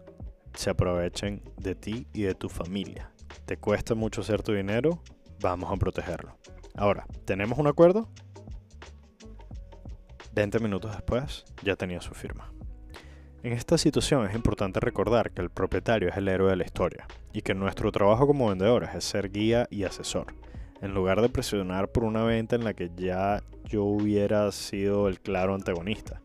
se 0.54 0.70
aprovechen 0.70 1.42
de 1.56 1.76
ti 1.76 2.08
y 2.12 2.22
de 2.22 2.34
tu 2.34 2.48
familia. 2.48 3.12
¿Te 3.44 3.56
cuesta 3.56 3.94
mucho 3.94 4.22
hacer 4.22 4.42
tu 4.42 4.52
dinero? 4.52 5.00
Vamos 5.40 5.70
a 5.70 5.76
protegerlo. 5.76 6.36
Ahora, 6.74 7.06
¿tenemos 7.24 7.56
un 7.56 7.68
acuerdo? 7.68 8.08
20 10.34 10.58
minutos 10.58 10.90
después 10.90 11.44
ya 11.62 11.76
tenía 11.76 12.00
su 12.00 12.14
firma. 12.14 12.52
En 13.44 13.52
esta 13.52 13.78
situación 13.78 14.26
es 14.26 14.34
importante 14.34 14.80
recordar 14.80 15.30
que 15.30 15.40
el 15.40 15.50
propietario 15.50 16.08
es 16.08 16.16
el 16.16 16.26
héroe 16.26 16.50
de 16.50 16.56
la 16.56 16.64
historia 16.64 17.06
y 17.32 17.42
que 17.42 17.54
nuestro 17.54 17.92
trabajo 17.92 18.26
como 18.26 18.48
vendedores 18.48 18.90
es 18.92 19.04
ser 19.04 19.30
guía 19.30 19.68
y 19.70 19.84
asesor, 19.84 20.34
en 20.80 20.94
lugar 20.94 21.20
de 21.20 21.28
presionar 21.28 21.90
por 21.90 22.04
una 22.04 22.24
venta 22.24 22.56
en 22.56 22.64
la 22.64 22.74
que 22.74 22.90
ya 22.96 23.42
yo 23.64 23.84
hubiera 23.84 24.50
sido 24.52 25.08
el 25.08 25.20
claro 25.20 25.54
antagonista. 25.54 26.20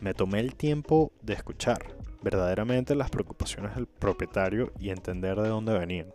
Me 0.00 0.14
tomé 0.14 0.40
el 0.40 0.54
tiempo 0.54 1.12
de 1.22 1.34
escuchar 1.34 1.96
verdaderamente 2.22 2.94
las 2.94 3.10
preocupaciones 3.10 3.74
del 3.74 3.86
propietario 3.86 4.72
y 4.78 4.90
entender 4.90 5.40
de 5.40 5.48
dónde 5.48 5.78
venían. 5.78 6.12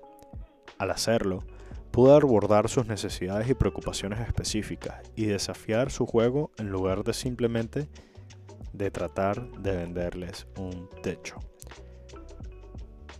Al 0.77 0.91
hacerlo, 0.91 1.43
pude 1.91 2.13
abordar 2.13 2.69
sus 2.69 2.87
necesidades 2.87 3.49
y 3.49 3.53
preocupaciones 3.53 4.19
específicas 4.19 5.01
y 5.15 5.25
desafiar 5.25 5.91
su 5.91 6.05
juego 6.05 6.51
en 6.57 6.69
lugar 6.69 7.03
de 7.03 7.13
simplemente 7.13 7.89
de 8.73 8.91
tratar 8.91 9.51
de 9.59 9.75
venderles 9.75 10.47
un 10.57 10.89
techo. 11.01 11.37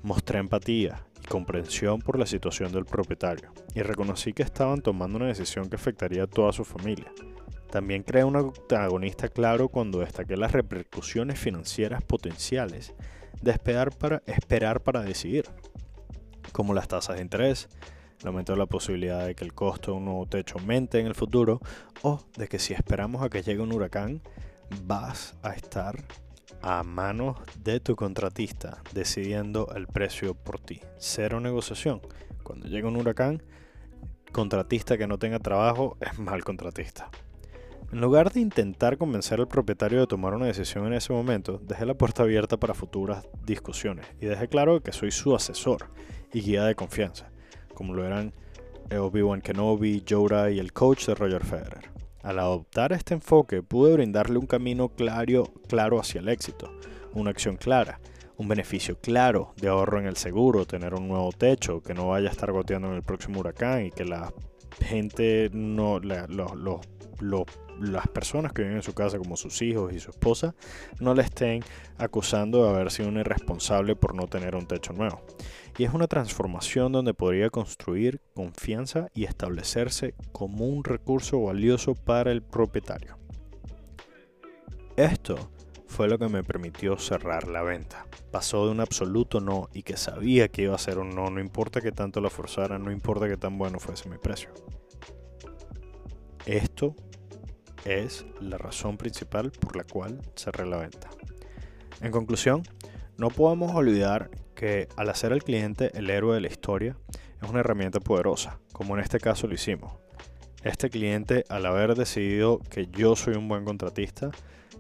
Mostré 0.04 0.40
empatía 0.40 1.04
comprensión 1.30 2.02
por 2.02 2.20
la 2.20 2.26
situación 2.26 2.74
del 2.74 2.86
propietario 2.86 3.54
y 3.74 3.82
reconocí 3.82 4.34
que 4.34 4.44
estaban 4.44 4.82
tomando 4.82 5.18
una 5.18 5.28
decisión 5.28 5.70
que 5.70 5.78
afectaría 5.78 6.24
a 6.24 6.28
toda 6.28 6.52
su 6.52 6.66
familia. 6.66 7.12
También 7.72 8.04
creé 8.04 8.24
un 8.24 8.36
antagonista 8.36 9.30
claro 9.30 9.70
cuando 9.70 10.00
destaqué 10.00 10.36
las 10.36 10.52
repercusiones 10.52 11.40
financieras 11.40 12.04
potenciales 12.04 12.94
de 13.42 13.52
esperar 13.52 13.96
para, 13.96 14.22
esperar 14.26 14.82
para 14.82 15.02
decidir, 15.02 15.46
como 16.52 16.74
las 16.74 16.88
tasas 16.88 17.16
de 17.16 17.22
interés, 17.22 17.70
de 18.22 18.56
la 18.58 18.66
posibilidad 18.66 19.26
de 19.26 19.34
que 19.34 19.46
el 19.46 19.54
costo 19.54 19.92
de 19.92 19.98
un 19.98 20.06
nuevo 20.06 20.26
techo 20.26 20.58
aumente 20.58 21.00
en 21.00 21.08
el 21.08 21.16
futuro 21.16 21.62
o 22.02 22.22
de 22.36 22.50
que 22.50 22.60
si 22.60 22.74
esperamos 22.74 23.24
a 23.24 23.30
que 23.30 23.44
llegue 23.44 23.62
un 23.62 23.72
huracán, 23.72 24.22
vas 24.84 25.36
a 25.42 25.54
estar 25.54 26.04
a 26.62 26.84
manos 26.84 27.38
de 27.64 27.80
tu 27.80 27.96
contratista 27.96 28.82
decidiendo 28.94 29.70
el 29.76 29.88
precio 29.88 30.34
por 30.34 30.60
ti. 30.60 30.82
Cero 30.98 31.40
negociación. 31.40 32.02
Cuando 32.44 32.68
llega 32.68 32.88
un 32.88 32.96
huracán, 32.96 33.44
contratista 34.32 34.98
que 34.98 35.08
no 35.08 35.18
tenga 35.18 35.40
trabajo 35.40 35.98
es 36.02 36.18
mal 36.20 36.44
contratista. 36.44 37.10
En 37.92 38.02
lugar 38.02 38.32
de 38.32 38.40
intentar 38.40 38.98
convencer 38.98 39.40
al 39.40 39.48
propietario 39.48 40.00
de 40.00 40.08
tomar 40.08 40.36
una 40.36 40.46
decisión 40.46 40.86
en 40.86 40.94
ese 40.94 41.12
momento, 41.12 41.60
dejé 41.64 41.88
la 41.88 41.96
puerta 41.96 42.22
abierta 42.22 42.58
para 42.58 42.76
futuras 42.76 43.28
discusiones 43.44 44.06
y 44.22 44.28
dejé 44.28 44.48
claro 44.48 44.82
que 44.82 44.92
soy 44.92 45.10
su 45.10 45.36
asesor 45.36 45.88
y 46.32 46.42
guía 46.42 46.66
de 46.66 46.76
confianza, 46.76 47.32
como 47.74 47.96
lo 47.96 48.06
eran 48.06 48.34
Obi-Wan 48.96 49.42
Kenobi, 49.42 50.04
Yoda 50.06 50.52
y 50.52 50.60
el 50.60 50.72
coach 50.72 51.08
de 51.08 51.16
Roger 51.16 51.44
Federer. 51.44 51.99
Al 52.22 52.40
adoptar 52.40 52.92
este 52.92 53.14
enfoque 53.14 53.64
pude 53.64 53.94
brindarle 53.94 54.38
un 54.38 54.46
camino 54.46 54.90
claro, 54.90 55.46
claro 55.68 56.00
hacia 56.00 56.20
el 56.20 56.28
éxito, 56.28 56.70
una 57.14 57.32
acción 57.32 57.56
clara, 57.56 58.02
un 58.38 58.48
beneficio 58.48 59.00
claro 59.00 59.54
de 59.58 59.70
ahorro 59.70 60.00
en 60.00 60.06
el 60.06 60.18
seguro, 60.18 60.66
tener 60.66 60.94
un 60.94 61.08
nuevo 61.08 61.32
techo, 61.32 61.82
que 61.82 61.94
no 61.94 62.10
vaya 62.10 62.30
a 62.30 62.32
estar 62.32 62.52
goteando 62.52 62.90
en 62.90 62.96
el 62.96 63.04
próximo 63.04 63.40
huracán 63.40 63.86
y 63.86 63.92
que 63.92 64.06
la 64.06 64.34
gente 64.82 65.50
no, 65.54 66.00
las 67.22 68.08
personas 68.08 68.54
que 68.54 68.64
viven 68.64 68.78
en 68.78 68.84
su 68.84 68.94
casa, 68.94 69.18
como 69.18 69.38
sus 69.38 69.62
hijos 69.62 69.94
y 69.94 70.00
su 70.00 70.10
esposa, 70.10 70.56
no 71.00 71.14
le 71.14 71.24
estén 71.24 71.64
acusando 71.98 72.64
de 72.64 72.70
haber 72.70 72.92
sido 72.92 73.10
un 73.10 73.18
irresponsable 73.18 73.96
por 73.96 74.16
no 74.16 74.28
tener 74.28 74.56
un 74.56 74.68
techo 74.68 74.94
nuevo 74.94 75.22
y 75.80 75.86
es 75.86 75.94
una 75.94 76.08
transformación 76.08 76.92
donde 76.92 77.14
podría 77.14 77.50
construir 77.50 78.20
confianza 78.34 79.08
y 79.14 79.24
establecerse 79.24 80.14
como 80.34 80.66
un 80.66 80.84
recurso 80.84 81.42
valioso 81.42 81.96
para 81.96 82.34
el 82.34 82.42
propietario. 82.42 83.18
Esto 84.98 85.52
fue 85.88 86.10
lo 86.10 86.20
que 86.20 86.28
me 86.28 86.44
permitió 86.44 86.98
cerrar 86.98 87.48
la 87.48 87.64
venta. 87.64 88.06
Pasó 88.30 88.66
de 88.66 88.72
un 88.72 88.82
absoluto 88.82 89.40
no 89.40 89.70
y 89.74 89.84
que 89.84 89.96
sabía 89.96 90.50
que 90.50 90.64
iba 90.64 90.76
a 90.76 90.80
ser 90.80 91.00
un 91.00 91.12
no, 91.12 91.30
no 91.30 91.40
importa 91.40 91.80
que 91.80 91.94
tanto 91.94 92.20
lo 92.20 92.30
forzara, 92.30 92.78
no 92.78 92.92
importa 92.92 93.30
que 93.30 93.38
tan 93.38 93.58
bueno 93.58 93.80
fuese 93.80 94.10
mi 94.10 94.18
precio. 94.18 94.50
Esto 96.46 96.94
es 97.86 98.26
la 98.40 98.58
razón 98.58 98.98
principal 98.98 99.52
por 99.52 99.76
la 99.76 99.84
cual 99.84 100.20
cerré 100.36 100.66
la 100.66 100.78
venta. 100.78 101.10
En 102.02 102.12
conclusión, 102.12 102.64
no 103.18 103.30
podemos 103.30 103.74
olvidar 103.76 104.30
que 104.56 104.88
al 104.96 105.10
hacer 105.10 105.34
al 105.34 105.44
cliente 105.44 105.92
el 105.98 106.10
héroe 106.10 106.36
de 106.36 106.42
la 106.42 106.48
historia 106.48 106.98
es 107.42 107.50
una 107.50 107.62
herramienta 107.62 108.00
poderosa, 108.00 108.60
como 108.72 108.96
en 108.96 109.04
este 109.04 109.20
caso 109.20 109.48
lo 109.48 109.54
hicimos. 109.54 109.94
Este 110.64 110.90
cliente, 110.90 111.46
al 111.48 111.66
haber 111.66 111.96
decidido 111.96 112.60
que 112.70 112.88
yo 112.88 113.16
soy 113.16 113.36
un 113.36 113.48
buen 113.48 113.64
contratista, 113.64 114.32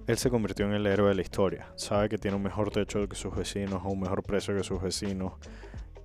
él 0.07 0.17
se 0.17 0.29
convirtió 0.29 0.65
en 0.65 0.73
el 0.73 0.87
héroe 0.87 1.09
de 1.09 1.15
la 1.15 1.21
historia. 1.21 1.67
Sabe 1.75 2.09
que 2.09 2.17
tiene 2.17 2.35
un 2.35 2.43
mejor 2.43 2.71
techo 2.71 3.07
que 3.07 3.15
sus 3.15 3.35
vecinos, 3.35 3.81
un 3.85 3.99
mejor 3.99 4.23
precio 4.23 4.55
que 4.55 4.63
sus 4.63 4.81
vecinos, 4.81 5.33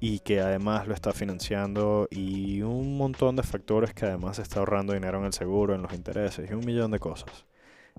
y 0.00 0.20
que 0.20 0.40
además 0.40 0.86
lo 0.86 0.94
está 0.94 1.12
financiando 1.12 2.08
y 2.10 2.62
un 2.62 2.96
montón 2.96 3.36
de 3.36 3.42
factores 3.42 3.94
que 3.94 4.06
además 4.06 4.38
está 4.38 4.60
ahorrando 4.60 4.92
dinero 4.92 5.18
en 5.18 5.26
el 5.26 5.32
seguro, 5.32 5.74
en 5.74 5.82
los 5.82 5.92
intereses 5.92 6.50
y 6.50 6.54
un 6.54 6.64
millón 6.64 6.90
de 6.90 6.98
cosas. 6.98 7.46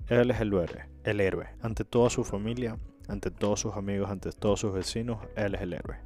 Él 0.08 0.30
es 0.30 0.40
el 0.40 0.52
héroe, 0.52 0.88
el 1.04 1.20
héroe, 1.20 1.48
ante 1.62 1.84
toda 1.84 2.10
su 2.10 2.22
familia 2.22 2.76
ante 3.08 3.30
todos 3.30 3.60
sus 3.60 3.74
amigos, 3.74 4.10
ante 4.10 4.32
todos 4.32 4.60
sus 4.60 4.72
vecinos, 4.72 5.18
Él 5.36 5.54
es 5.54 5.60
el 5.60 5.72
héroe. 5.72 5.96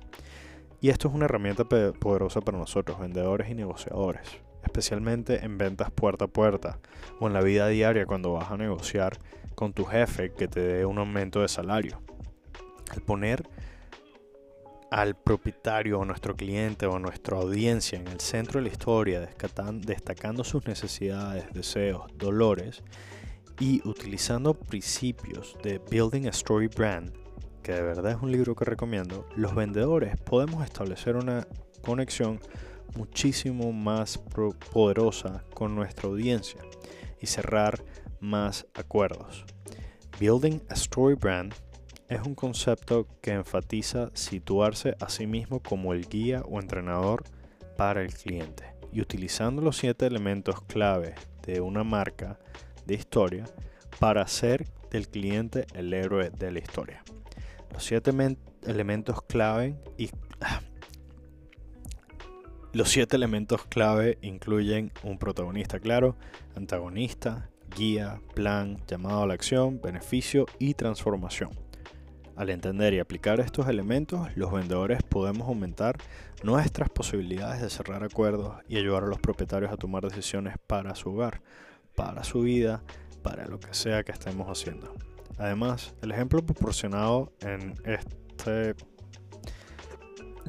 Y 0.80 0.88
esto 0.88 1.08
es 1.08 1.14
una 1.14 1.26
herramienta 1.26 1.64
poderosa 1.64 2.40
para 2.40 2.58
nosotros, 2.58 2.98
vendedores 2.98 3.50
y 3.50 3.54
negociadores, 3.54 4.22
especialmente 4.62 5.44
en 5.44 5.58
ventas 5.58 5.90
puerta 5.90 6.26
a 6.26 6.28
puerta 6.28 6.78
o 7.18 7.26
en 7.26 7.34
la 7.34 7.42
vida 7.42 7.68
diaria 7.68 8.06
cuando 8.06 8.32
vas 8.32 8.50
a 8.50 8.56
negociar 8.56 9.18
con 9.54 9.72
tu 9.72 9.84
jefe 9.84 10.32
que 10.32 10.48
te 10.48 10.60
dé 10.60 10.86
un 10.86 10.98
aumento 10.98 11.42
de 11.42 11.48
salario. 11.48 12.00
Al 12.90 13.02
poner 13.02 13.48
al 14.90 15.16
propietario 15.16 16.00
o 16.00 16.04
nuestro 16.04 16.34
cliente 16.36 16.86
o 16.86 16.98
nuestra 16.98 17.38
audiencia 17.38 17.98
en 17.98 18.08
el 18.08 18.20
centro 18.20 18.60
de 18.60 18.66
la 18.66 18.72
historia, 18.72 19.28
destacando 19.82 20.42
sus 20.44 20.66
necesidades, 20.66 21.44
deseos, 21.52 22.10
dolores, 22.16 22.82
y 23.60 23.86
utilizando 23.86 24.54
principios 24.54 25.56
de 25.62 25.78
Building 25.90 26.26
a 26.26 26.30
Story 26.30 26.68
Brand, 26.68 27.12
que 27.62 27.72
de 27.72 27.82
verdad 27.82 28.12
es 28.12 28.22
un 28.22 28.32
libro 28.32 28.54
que 28.56 28.64
recomiendo, 28.64 29.26
los 29.36 29.54
vendedores 29.54 30.16
podemos 30.22 30.64
establecer 30.64 31.16
una 31.16 31.46
conexión 31.82 32.40
muchísimo 32.96 33.72
más 33.72 34.18
poderosa 34.72 35.44
con 35.54 35.74
nuestra 35.74 36.08
audiencia 36.08 36.60
y 37.20 37.26
cerrar 37.26 37.84
más 38.18 38.66
acuerdos. 38.74 39.44
Building 40.18 40.60
a 40.68 40.74
Story 40.74 41.14
Brand 41.14 41.54
es 42.10 42.26
un 42.26 42.34
concepto 42.34 43.06
que 43.22 43.30
enfatiza 43.30 44.10
situarse 44.14 44.96
a 45.00 45.08
sí 45.08 45.28
mismo 45.28 45.60
como 45.60 45.94
el 45.94 46.08
guía 46.08 46.42
o 46.42 46.60
entrenador 46.60 47.22
para 47.76 48.02
el 48.02 48.12
cliente 48.12 48.64
y 48.92 49.00
utilizando 49.00 49.62
los 49.62 49.76
siete 49.76 50.06
elementos 50.06 50.60
clave 50.62 51.14
de 51.46 51.60
una 51.60 51.84
marca 51.84 52.40
de 52.84 52.94
historia 52.94 53.44
para 54.00 54.22
hacer 54.22 54.66
del 54.90 55.08
cliente 55.08 55.66
el 55.72 55.94
héroe 55.94 56.30
de 56.30 56.50
la 56.50 56.58
historia. 56.58 57.04
Los 57.72 57.84
siete 57.84 58.10
elementos 58.66 59.22
clave 59.22 59.76
y 59.96 60.10
los 62.72 62.88
siete 62.90 63.14
elementos 63.14 63.64
clave 63.66 64.18
incluyen 64.20 64.92
un 65.04 65.16
protagonista 65.16 65.78
claro, 65.78 66.16
antagonista, 66.56 67.50
guía, 67.76 68.20
plan, 68.34 68.78
llamado 68.88 69.22
a 69.22 69.26
la 69.28 69.34
acción, 69.34 69.80
beneficio 69.80 70.46
y 70.58 70.74
transformación. 70.74 71.69
Al 72.40 72.48
entender 72.48 72.94
y 72.94 73.00
aplicar 73.00 73.38
estos 73.38 73.68
elementos, 73.68 74.34
los 74.34 74.50
vendedores 74.50 75.02
podemos 75.02 75.46
aumentar 75.46 75.98
nuestras 76.42 76.88
posibilidades 76.88 77.60
de 77.60 77.68
cerrar 77.68 78.02
acuerdos 78.02 78.54
y 78.66 78.78
ayudar 78.78 79.02
a 79.02 79.08
los 79.08 79.18
propietarios 79.18 79.70
a 79.70 79.76
tomar 79.76 80.04
decisiones 80.04 80.54
para 80.66 80.94
su 80.94 81.10
hogar, 81.10 81.42
para 81.94 82.24
su 82.24 82.40
vida, 82.40 82.82
para 83.22 83.46
lo 83.46 83.60
que 83.60 83.74
sea 83.74 84.04
que 84.04 84.12
estemos 84.12 84.48
haciendo. 84.48 84.94
Además, 85.36 85.94
el 86.00 86.12
ejemplo 86.12 86.42
proporcionado 86.42 87.30
en 87.42 87.74
este 87.84 88.74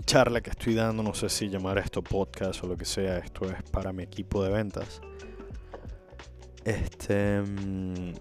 charla 0.06 0.40
que 0.40 0.52
estoy 0.52 0.76
dando, 0.76 1.04
no 1.04 1.14
sé 1.14 1.28
si 1.28 1.50
llamar 1.50 1.78
esto 1.78 2.02
podcast 2.02 2.64
o 2.64 2.68
lo 2.68 2.78
que 2.78 2.86
sea, 2.86 3.18
esto 3.18 3.52
es 3.52 3.62
para 3.70 3.92
mi 3.92 4.04
equipo 4.04 4.42
de 4.46 4.50
ventas. 4.50 5.02
Este 6.64 7.42
mm, 7.42 8.14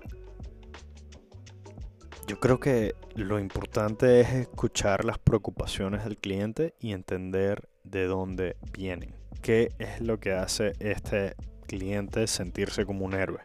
yo 2.30 2.38
creo 2.38 2.60
que 2.60 2.94
lo 3.16 3.40
importante 3.40 4.20
es 4.20 4.32
escuchar 4.32 5.04
las 5.04 5.18
preocupaciones 5.18 6.04
del 6.04 6.16
cliente 6.16 6.74
y 6.78 6.92
entender 6.92 7.68
de 7.82 8.04
dónde 8.06 8.56
vienen. 8.72 9.16
¿Qué 9.42 9.72
es 9.80 10.00
lo 10.00 10.20
que 10.20 10.34
hace 10.34 10.74
este 10.78 11.34
cliente 11.66 12.28
sentirse 12.28 12.86
como 12.86 13.04
un 13.04 13.14
héroe. 13.14 13.40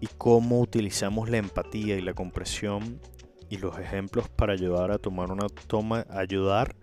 Y 0.00 0.08
cómo 0.18 0.60
utilizamos 0.60 1.30
la 1.30 1.36
empatía 1.36 1.96
y 1.96 2.00
la 2.00 2.12
compresión 2.12 3.00
y 3.48 3.58
los 3.58 3.78
ejemplos 3.78 4.28
para 4.28 4.54
ayudar 4.54 4.90
a 4.90 4.98
tomar 4.98 5.30
una 5.30 5.46
toma, 5.68 6.06
ayudar 6.10 6.74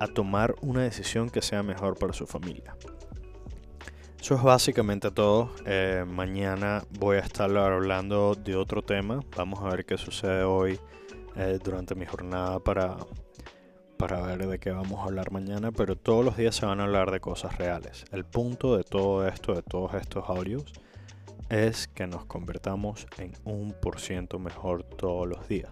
a 0.00 0.08
tomar 0.08 0.56
una 0.60 0.82
decisión 0.82 1.30
que 1.30 1.40
sea 1.40 1.62
mejor 1.62 1.96
para 1.96 2.12
su 2.12 2.26
familia. 2.26 2.76
Eso 4.20 4.34
es 4.34 4.42
básicamente 4.42 5.10
todo. 5.10 5.50
Eh, 5.64 6.04
mañana 6.06 6.82
voy 6.98 7.16
a 7.18 7.20
estar 7.20 7.56
hablando 7.56 8.34
de 8.34 8.56
otro 8.56 8.82
tema. 8.82 9.20
Vamos 9.36 9.60
a 9.62 9.70
ver 9.70 9.86
qué 9.86 9.96
sucede 9.96 10.42
hoy 10.42 10.78
eh, 11.36 11.58
durante 11.62 11.94
mi 11.94 12.04
jornada 12.04 12.58
para, 12.58 12.96
para 13.96 14.20
ver 14.22 14.46
de 14.46 14.58
qué 14.58 14.72
vamos 14.72 14.98
a 15.00 15.04
hablar 15.04 15.30
mañana. 15.30 15.70
Pero 15.70 15.96
todos 15.96 16.24
los 16.24 16.36
días 16.36 16.56
se 16.56 16.66
van 16.66 16.80
a 16.80 16.84
hablar 16.84 17.12
de 17.12 17.20
cosas 17.20 17.56
reales. 17.56 18.04
El 18.10 18.24
punto 18.24 18.76
de 18.76 18.82
todo 18.82 19.26
esto, 19.26 19.54
de 19.54 19.62
todos 19.62 19.94
estos 19.94 20.28
audios, 20.28 20.64
es 21.48 21.86
que 21.88 22.06
nos 22.06 22.26
convertamos 22.26 23.06
en 23.18 23.32
un 23.44 23.72
por 23.72 24.00
ciento 24.00 24.38
mejor 24.38 24.82
todos 24.82 25.26
los 25.28 25.48
días. 25.48 25.70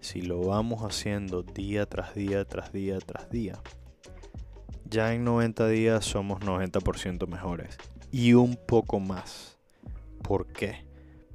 Si 0.00 0.22
lo 0.22 0.40
vamos 0.40 0.82
haciendo 0.82 1.42
día 1.42 1.86
tras 1.86 2.14
día, 2.14 2.44
tras 2.44 2.72
día, 2.72 2.98
tras 3.00 3.28
día, 3.28 3.60
ya 4.92 5.14
en 5.14 5.24
90 5.24 5.68
días 5.68 6.04
somos 6.04 6.40
90% 6.42 7.26
mejores. 7.26 7.78
Y 8.12 8.34
un 8.34 8.56
poco 8.56 9.00
más. 9.00 9.58
¿Por 10.22 10.46
qué? 10.46 10.84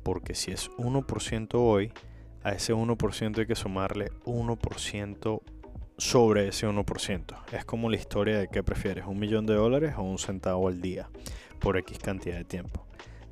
Porque 0.04 0.36
si 0.36 0.52
es 0.52 0.70
1% 0.78 1.50
hoy, 1.56 1.92
a 2.44 2.52
ese 2.52 2.74
1% 2.74 3.40
hay 3.40 3.48
que 3.48 3.56
sumarle 3.56 4.12
1% 4.26 5.42
sobre 5.98 6.48
ese 6.48 6.68
1%. 6.68 7.36
Es 7.52 7.66
como 7.66 7.90
la 7.90 7.98
historia 7.98 8.38
de 8.38 8.48
qué 8.48 8.64
prefieres, 8.64 9.06
un 9.08 9.20
millón 9.20 9.48
de 9.48 9.56
dólares 9.56 9.96
o 9.98 10.04
un 10.04 10.20
centavo 10.20 10.68
al 10.68 10.80
día 10.80 11.10
por 11.60 11.78
X 11.78 11.98
cantidad 11.98 12.38
de 12.38 12.46
tiempo. 12.46 12.86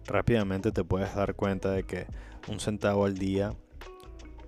Rápidamente 0.08 0.72
te 0.72 0.84
puedes 0.84 1.14
dar 1.16 1.36
cuenta 1.36 1.72
de 1.72 1.84
que 1.84 2.08
un 2.48 2.60
centavo 2.60 3.06
al 3.06 3.18
día, 3.18 3.54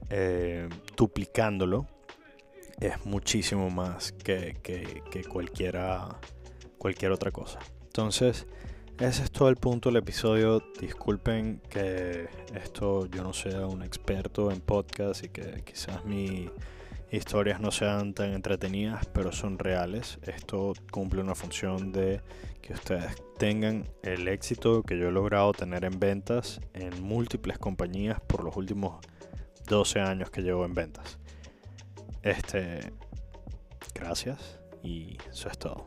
eh, 0.10 0.68
duplicándolo, 0.98 1.88
es 2.80 3.06
muchísimo 3.06 3.70
más 3.70 4.12
que, 4.12 4.56
cualquiera, 5.30 6.20
cualquier 6.78 7.12
otra 7.12 7.32
cosa. 7.32 7.60
Entonces, 7.86 8.46
ese 9.00 9.24
es 9.24 9.32
todo 9.32 9.50
el 9.50 9.56
punto 9.58 9.90
del 9.90 9.98
episodio. 9.98 10.62
Disculpen 10.80 11.62
que 11.70 12.28
esto 12.54 13.08
yo 13.08 13.24
no 13.24 13.34
sea 13.34 13.66
un 13.66 13.84
experto 13.84 14.52
en 14.52 14.62
podcast 14.62 15.24
y 15.24 15.30
que 15.30 15.63
quizás 15.66 16.06
mis 16.06 16.50
historias 17.12 17.60
no 17.60 17.72
sean 17.72 18.13
tan 18.13 18.34
entretenidas, 18.34 19.06
pero 19.08 19.32
son 19.32 19.58
reales. 19.58 20.20
Esto 20.24 20.74
cumple 20.92 21.22
una 21.22 21.36
función 21.36 21.92
de 21.92 22.22
que 22.62 22.74
ustedes 22.74 23.16
tengan 23.38 23.88
el 24.04 24.28
éxito 24.28 24.84
que 24.84 24.98
yo 24.98 25.08
he 25.08 25.12
logrado 25.12 25.54
tener 25.54 25.86
en 25.86 26.00
ventas 26.00 26.60
en 26.74 27.02
múltiples 27.02 27.58
compañías 27.58 28.20
por 28.22 28.44
los 28.44 28.56
últimos 28.56 29.04
12 29.68 30.00
años 30.00 30.30
que 30.30 30.42
llevo 30.42 30.66
en 30.66 30.74
ventas. 30.74 31.18
Este, 32.23 32.91
gracias 33.93 34.60
y 34.84 35.17
eso 35.30 35.49
es 35.49 35.58
todo. 35.58 35.86